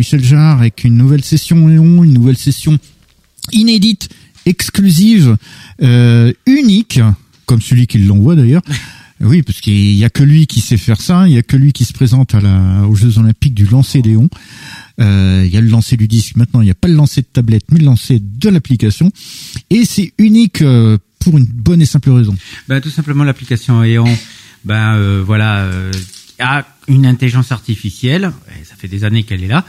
[0.00, 2.78] Jean-Michel Jarre avec une nouvelle session Léon, une nouvelle session
[3.52, 4.08] inédite,
[4.46, 5.36] exclusive,
[5.82, 7.00] euh, unique,
[7.44, 8.62] comme celui qui l'envoie d'ailleurs.
[9.20, 11.28] Oui, parce qu'il y a que lui qui sait faire ça.
[11.28, 14.00] Il y a que lui qui se présente à la, aux Jeux Olympiques du lancer
[14.00, 14.30] Léon.
[15.00, 16.36] Euh, il y a le lancer du disque.
[16.36, 19.12] Maintenant, il n'y a pas le lancer de tablette, mais le lancer de l'application.
[19.68, 22.34] Et c'est unique euh, pour une bonne et simple raison.
[22.68, 24.08] Ben, tout simplement, l'application Eon,
[24.64, 25.70] ben voilà,
[26.40, 28.32] a une intelligence artificielle.
[28.60, 29.64] et ça fait des années qu'elle est là.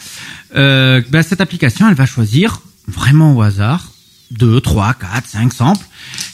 [0.56, 3.92] Euh, ben, cette application, elle va choisir vraiment au hasard
[4.32, 5.86] deux, trois, quatre, cinq samples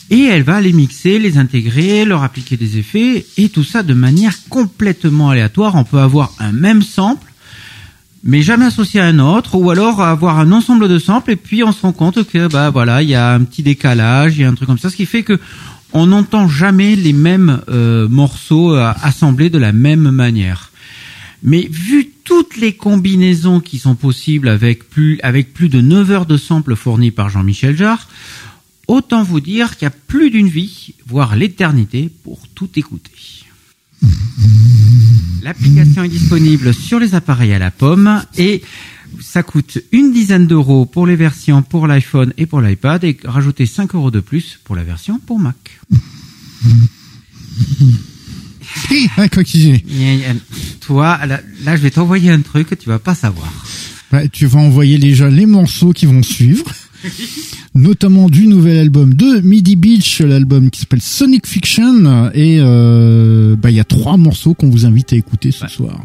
[0.10, 3.94] et elle va les mixer, les intégrer, leur appliquer des effets et tout ça de
[3.94, 5.76] manière complètement aléatoire.
[5.76, 7.28] On peut avoir un même sample
[8.24, 11.64] mais jamais associé à un autre ou alors avoir un ensemble de samples et puis
[11.64, 14.44] on se rend compte que bah voilà, il y a un petit décalage, il y
[14.44, 15.40] a un truc comme ça ce qui fait que
[15.94, 20.72] on n'entend jamais les mêmes euh, morceaux euh, assemblés de la même manière.
[21.44, 25.20] Mais vu toutes les combinaisons qui sont possibles avec plus,
[25.70, 28.08] de 9 heures de samples fournis par Jean-Michel Jarre,
[28.88, 33.12] autant vous dire qu'il y a plus d'une vie, voire l'éternité, pour tout écouter.
[35.44, 38.62] L'application est disponible sur les appareils à la pomme et
[39.22, 43.66] ça coûte une dizaine d'euros pour les versions pour l'iPhone et pour l'iPad et rajouter
[43.66, 45.56] 5 euros de plus pour la version pour Mac.
[49.18, 49.84] Un coquillé.
[50.82, 53.52] Toi, là, là, je vais t'envoyer un truc que tu vas pas savoir.
[54.12, 56.66] Bah, tu vas envoyer déjà les morceaux qui vont suivre,
[57.76, 63.70] notamment du nouvel album de Midi Beach, l'album qui s'appelle Sonic Fiction, et euh, bah,
[63.70, 65.70] il y a trois morceaux qu'on vous invite à écouter ce Ouais.
[65.70, 66.02] soir.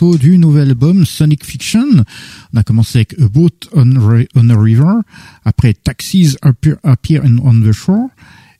[0.00, 1.84] Du nouvel album Sonic Fiction.
[2.54, 4.94] On a commencé avec A Boat on, a River,
[5.44, 8.08] après Taxis Appear, Appear on the Shore,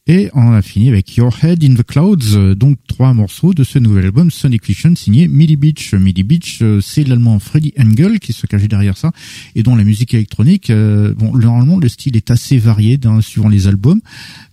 [0.06, 3.78] et on a fini avec Your Head in the Clouds, donc trois morceaux de ce
[3.78, 5.94] nouvel album Sonic Fiction signé Midi Beach.
[5.94, 9.12] Midi Beach, euh, c'est l'allemand Freddy Engel qui se cache derrière ça
[9.54, 13.66] et dont la musique électronique, euh, bon, normalement le style est assez varié suivant les
[13.66, 14.00] albums,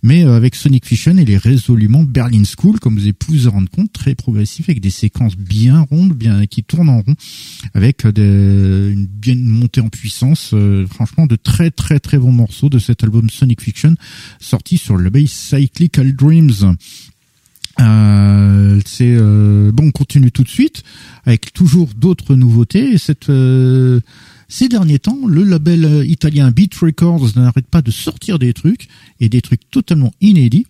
[0.02, 3.52] mais avec Sonic Fiction, il est résolument Berlin School, comme vous avez pu vous en
[3.52, 7.14] rendre compte, très progressif avec des séquences bien rondes, bien qui tournent en rond,
[7.74, 10.54] avec des, une bien montée en puissance.
[10.90, 13.94] franchement, de très très très bons morceaux de cet album Sonic Fiction
[14.40, 16.76] sorti sur le base Cyclical Dreams.
[17.80, 20.82] Euh, c'est euh, bon, on continue tout de suite
[21.24, 22.98] avec toujours d'autres nouveautés.
[22.98, 24.00] cette, euh,
[24.48, 28.88] ces derniers temps, le label italien Beat Records n'arrête pas de sortir des trucs
[29.20, 30.66] et des trucs totalement inédits.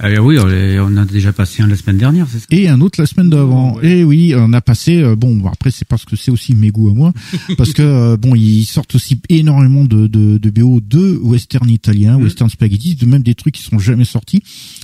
[0.00, 2.46] Ah oui, on a déjà passé un la semaine dernière, c'est ça?
[2.50, 3.80] Et un autre la semaine d'avant.
[3.80, 5.02] Et oui, on a passé.
[5.02, 7.12] Euh, bon, après c'est parce que c'est aussi mes goûts à moi,
[7.56, 12.16] parce que euh, bon, ils sortent aussi énormément de, de, de BO de western italien,
[12.16, 12.22] mm.
[12.22, 14.40] western spaghetti, de même des trucs qui sont jamais sortis.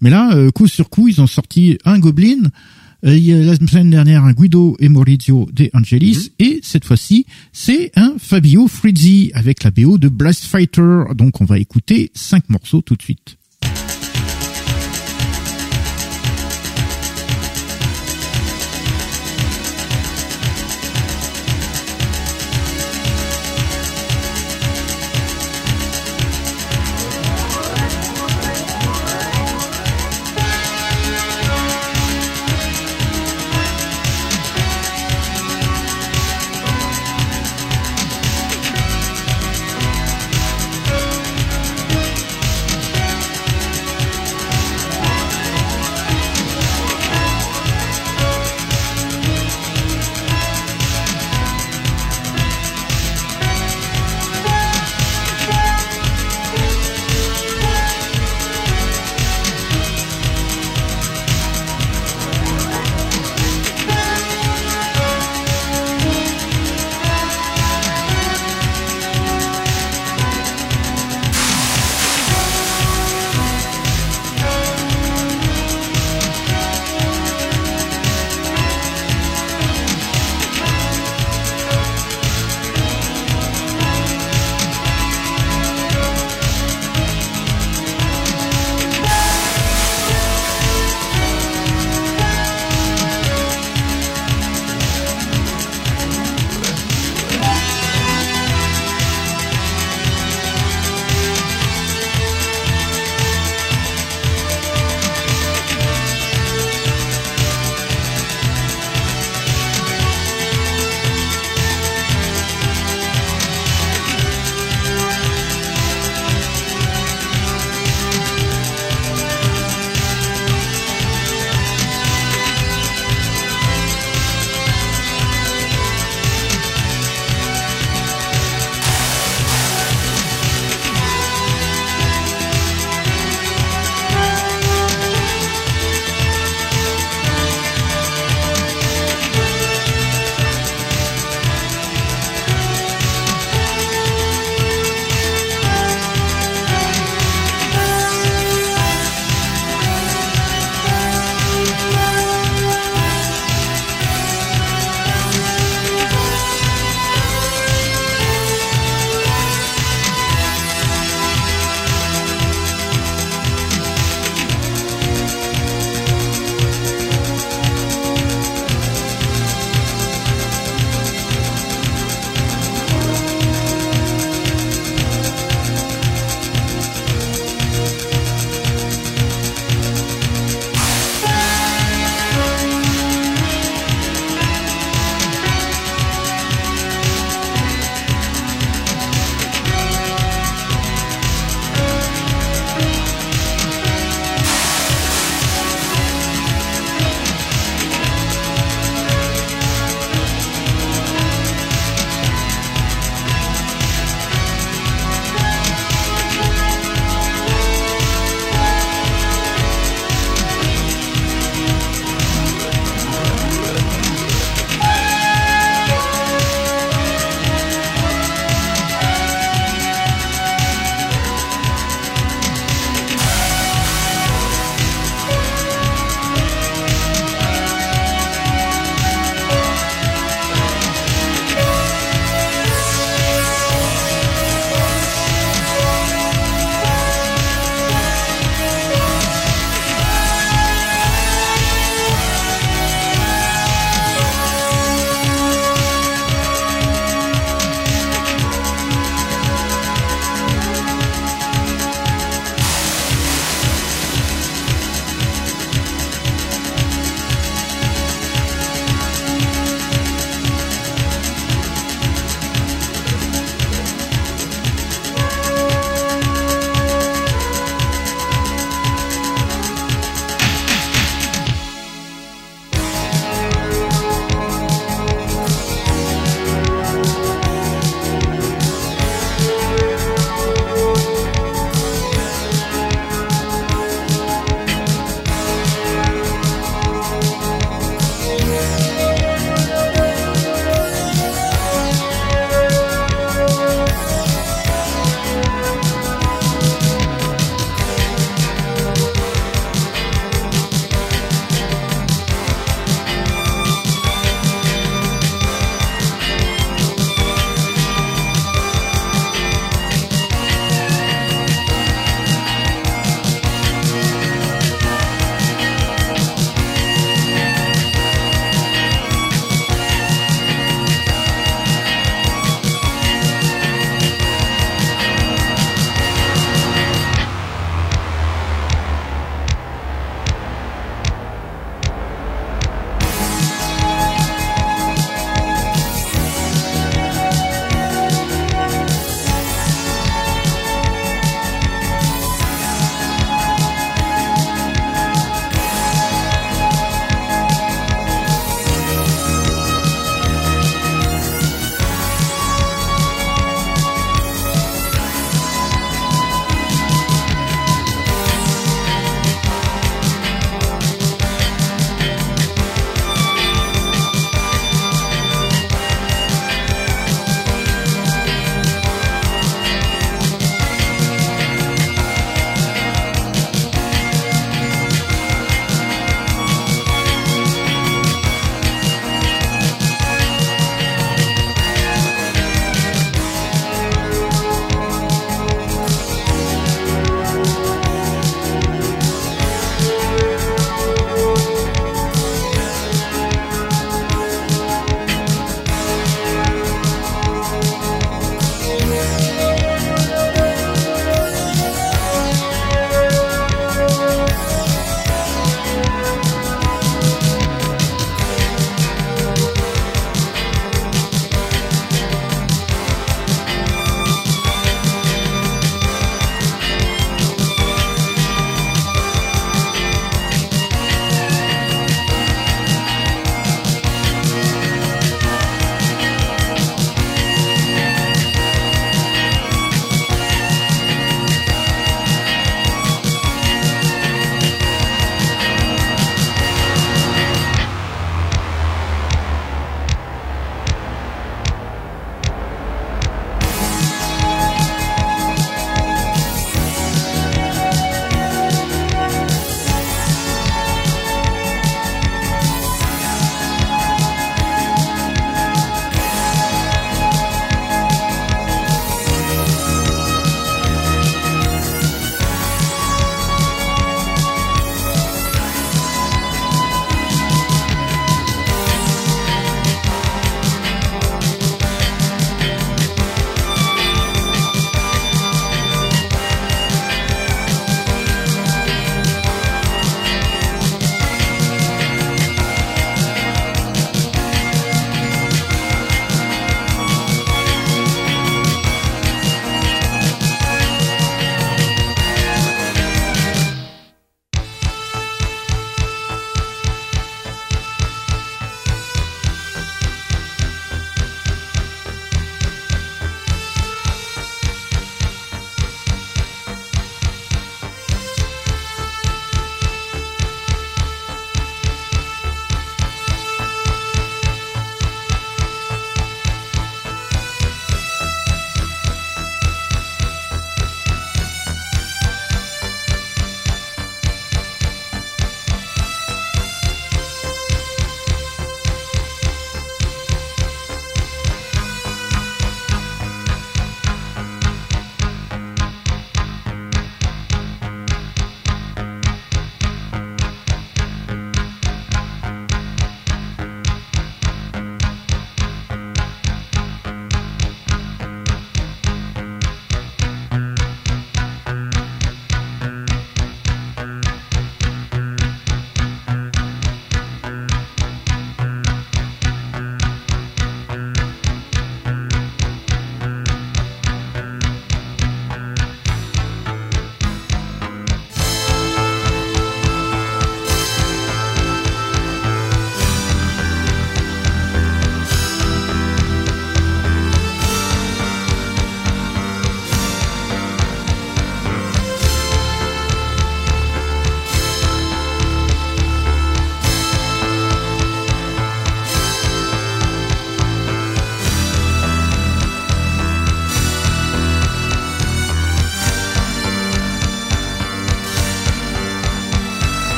[0.00, 2.50] Mais là, euh, coup sur coup, ils ont sorti un Goblin.
[3.02, 6.42] Il y a la semaine dernière un Guido et Maurizio De Angelis mm.
[6.42, 11.04] et cette fois-ci c'est un Fabio Frizzi avec la BO de Blast Fighter.
[11.14, 13.36] Donc on va écouter cinq morceaux tout de suite.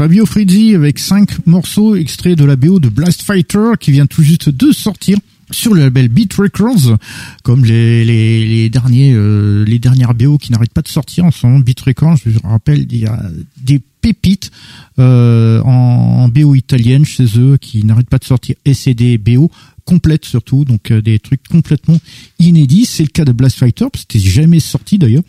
[0.00, 4.22] Fabio Frizzi avec cinq morceaux extraits de la BO de Blast Fighter qui vient tout
[4.22, 5.18] juste de sortir
[5.50, 6.96] sur le label Beat Records,
[7.42, 11.58] comme les, derniers euh, les dernières BO qui n'arrêtent pas de sortir en ce moment.
[11.58, 13.22] Beat Records, je vous rappelle, il y a
[13.62, 14.50] des pépites
[14.98, 19.50] euh, en, BO italienne chez eux qui n'arrêtent pas de sortir et des BO
[19.84, 21.98] complètes surtout, donc euh, des trucs complètement
[22.38, 22.86] inédits.
[22.86, 25.24] C'est le cas de Blast Fighter, c'était jamais sorti d'ailleurs.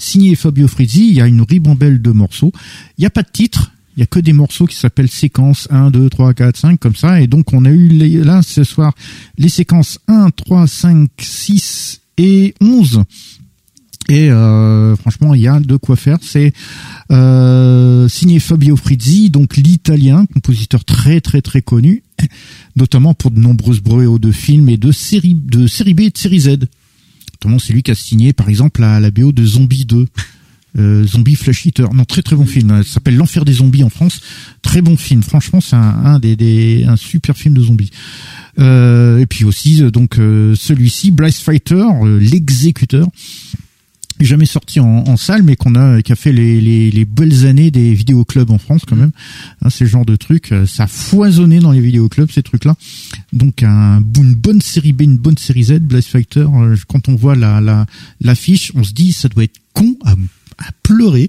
[0.00, 2.50] Signé Fabio Frizzi, il y a une ribambelle de morceaux.
[2.98, 5.68] Il n'y a pas de titre, il y a que des morceaux qui s'appellent séquences
[5.70, 7.20] 1, 2, 3, 4, 5, comme ça.
[7.20, 7.88] Et donc, on a eu
[8.22, 8.92] là, ce soir,
[9.38, 13.04] les séquences 1, 3, 5, 6 et 11.
[14.08, 16.18] Et euh, franchement, il y a de quoi faire.
[16.20, 16.52] C'est
[17.10, 22.04] euh, signé Fabio Frizzi, donc l'italien, compositeur très très très connu,
[22.76, 26.18] notamment pour de nombreuses bréaux de films et de séries de série B et de
[26.18, 26.58] série Z.
[27.34, 30.06] Notamment, c'est lui qui a signé, par exemple, la, la BO de Zombie 2.
[30.78, 31.92] Euh, Zombie Flash Eater.
[31.94, 32.82] Non, très très bon film.
[32.82, 34.20] Ça s'appelle L'enfer des zombies en France.
[34.62, 35.22] Très bon film.
[35.22, 37.90] Franchement, c'est un, des, des, un super film de zombies.
[38.58, 41.84] Euh, et puis aussi euh, donc celui-ci, Blast Fighter,
[42.20, 43.08] l'exécuteur
[44.18, 47.70] jamais sorti en, salle, mais qu'on a, qui a fait les, les, les, belles années
[47.70, 49.10] des vidéoclubs en France quand même.
[49.60, 52.76] Hein, ces genres de trucs, ça a foisonné dans les vidéoclubs ces trucs-là.
[53.34, 56.46] Donc un, une bonne série B, une bonne série Z, Blast Fighter.
[56.88, 57.86] Quand on voit la
[58.22, 59.96] l'affiche, la, on se dit ça doit être con
[60.58, 61.28] à pleurer.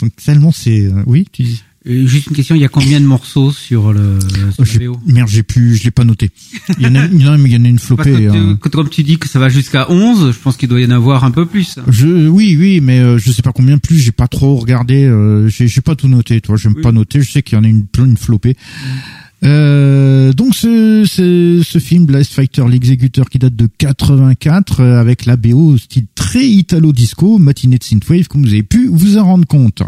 [0.00, 1.62] Donc tellement c'est euh, oui, tu dis.
[1.86, 4.18] Euh, juste une question, il y a combien de morceaux sur le
[4.52, 6.30] sur oh, Merde, j'ai plus, je l'ai pas noté.
[6.78, 8.26] Il y en a, il y en a, mais il y en a une flopée.
[8.26, 8.58] Parce hein.
[8.72, 11.24] comme tu dis que ça va jusqu'à 11, je pense qu'il doit y en avoir
[11.24, 11.78] un peu plus.
[11.88, 13.98] Je, oui, oui, mais euh, je sais pas combien plus.
[13.98, 15.12] J'ai pas trop regardé.
[15.48, 16.40] J'ai, j'ai pas tout noté.
[16.40, 16.82] Toi, j'aime oui.
[16.82, 17.20] pas noter.
[17.20, 18.56] Je sais qu'il y en a une plein une flopée.
[18.56, 19.23] Mm.
[19.44, 25.26] Euh, donc ce, ce, ce, film Blast Fighter l'exécuteur qui date de 84 euh, avec
[25.26, 29.24] la BO style très italo disco matinée de synthwave comme vous avez pu vous en
[29.24, 29.82] rendre compte.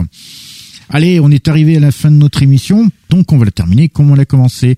[0.91, 3.89] Allez, on est arrivé à la fin de notre émission, donc on va la terminer
[3.89, 4.77] comme on l'a commencé,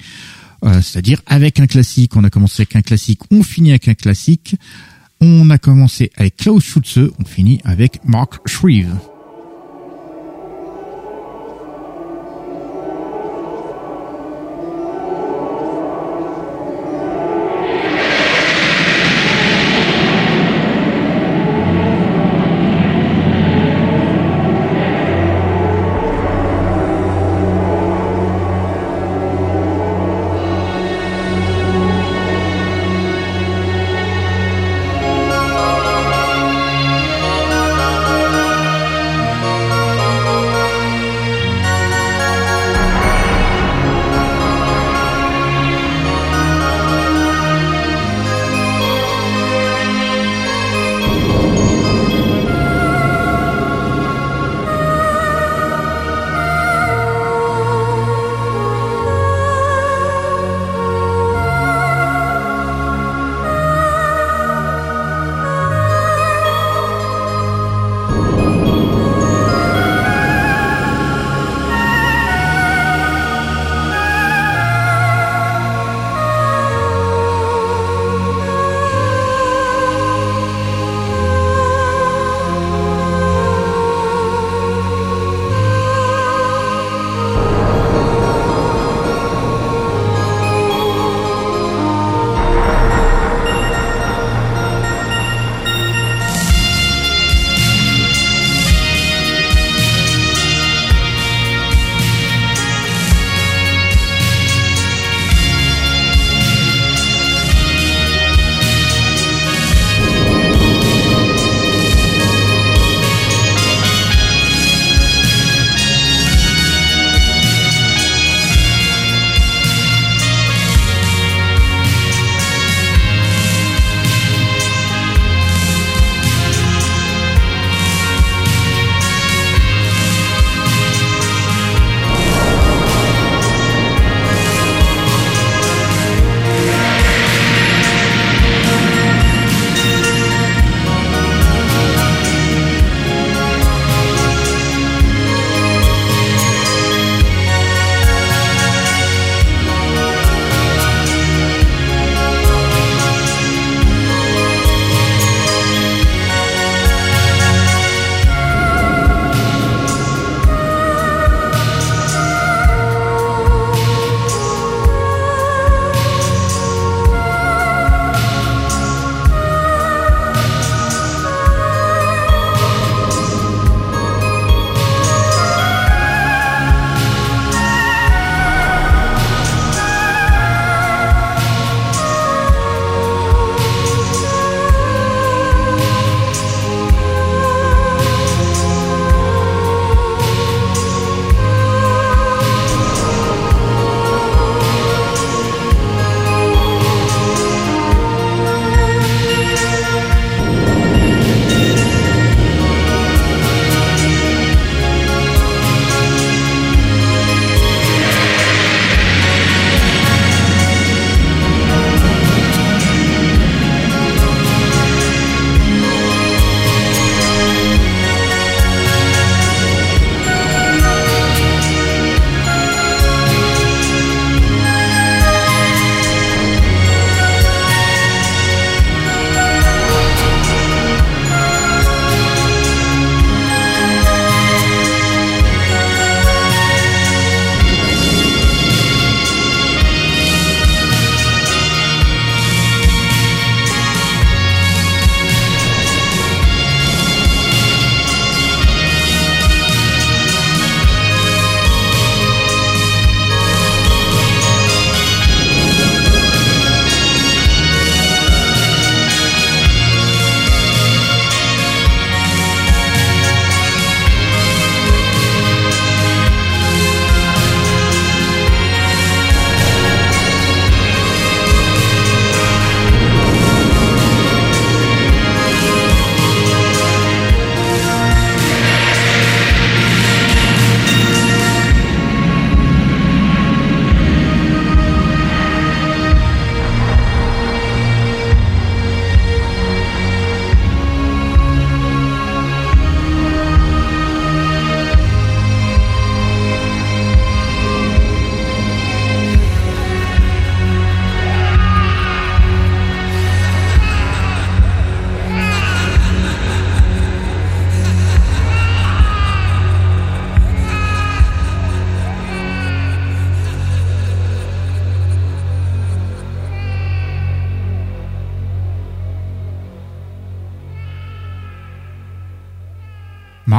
[0.65, 2.15] euh, c'est-à-dire avec un classique.
[2.15, 4.55] On a commencé avec un classique, on finit avec un classique.
[5.21, 8.95] On a commencé avec Klaus Schutze, on finit avec Mark Shreve.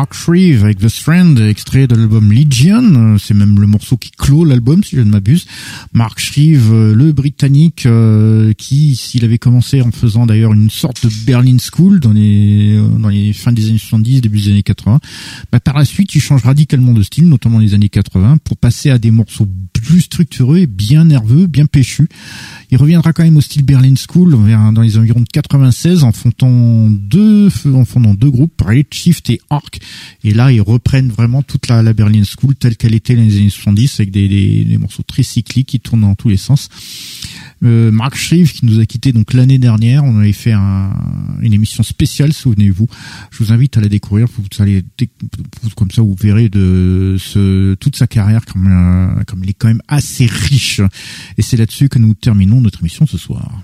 [0.10, 3.20] Mark Shreve avec The Strand, extrait de l'album Legion.
[3.20, 5.46] C'est même le morceau qui clôt l'album, si je ne m'abuse.
[5.94, 11.06] Mark Shreve, euh, le Britannique, euh, qui, s'il avait commencé en faisant d'ailleurs une sorte
[11.06, 14.64] de Berlin School dans les euh, dans les fins des années 70, début des années
[14.64, 15.00] 80,
[15.52, 18.90] bah, par la suite, il change radicalement de style, notamment les années 80, pour passer
[18.90, 22.10] à des morceaux plus structureux, bien nerveux, bien péchus.
[22.72, 26.88] Il reviendra quand même au style Berlin School dans les environs de 96 en fondant
[26.90, 29.80] deux, en fondant deux groupes, Shift et Arc.
[30.24, 33.50] Et là, ils reprennent vraiment toute la, Berlin School telle qu'elle était dans les années
[33.50, 36.70] 70 avec des, morceaux très cycliques qui tournent dans tous les sens.
[37.64, 40.92] Euh, Mark Shreve qui nous a quitté donc l'année dernière, on avait fait un,
[41.42, 42.88] une émission spéciale, souvenez-vous.
[43.32, 44.28] Je vous invite à la découvrir.
[44.28, 44.84] Vous allez
[45.76, 49.68] comme ça, vous verrez de ce, toute sa carrière comme, euh, comme il est quand
[49.68, 50.82] même assez riche.
[51.38, 53.64] Et c'est là-dessus que nous terminons notre émission ce soir.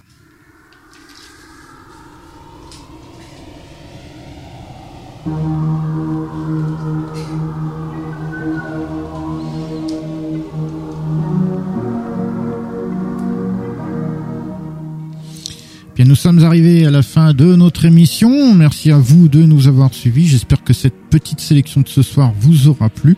[15.95, 18.53] Bien, nous sommes arrivés à la fin de notre émission.
[18.53, 20.27] Merci à vous de nous avoir suivis.
[20.27, 23.15] J'espère que cette petite sélection de ce soir vous aura plu.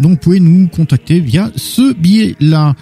[0.00, 2.74] Donc, vous pouvez nous contacter via ce biais-là.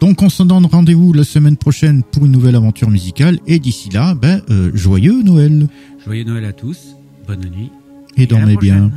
[0.00, 3.38] Donc on se donne rendez-vous la semaine prochaine pour une nouvelle aventure musicale.
[3.46, 5.68] Et d'ici là, ben, euh, joyeux Noël.
[6.06, 6.96] Joyeux Noël à tous.
[7.26, 7.70] Bonne nuit.
[8.16, 8.90] Et, et dormez bien.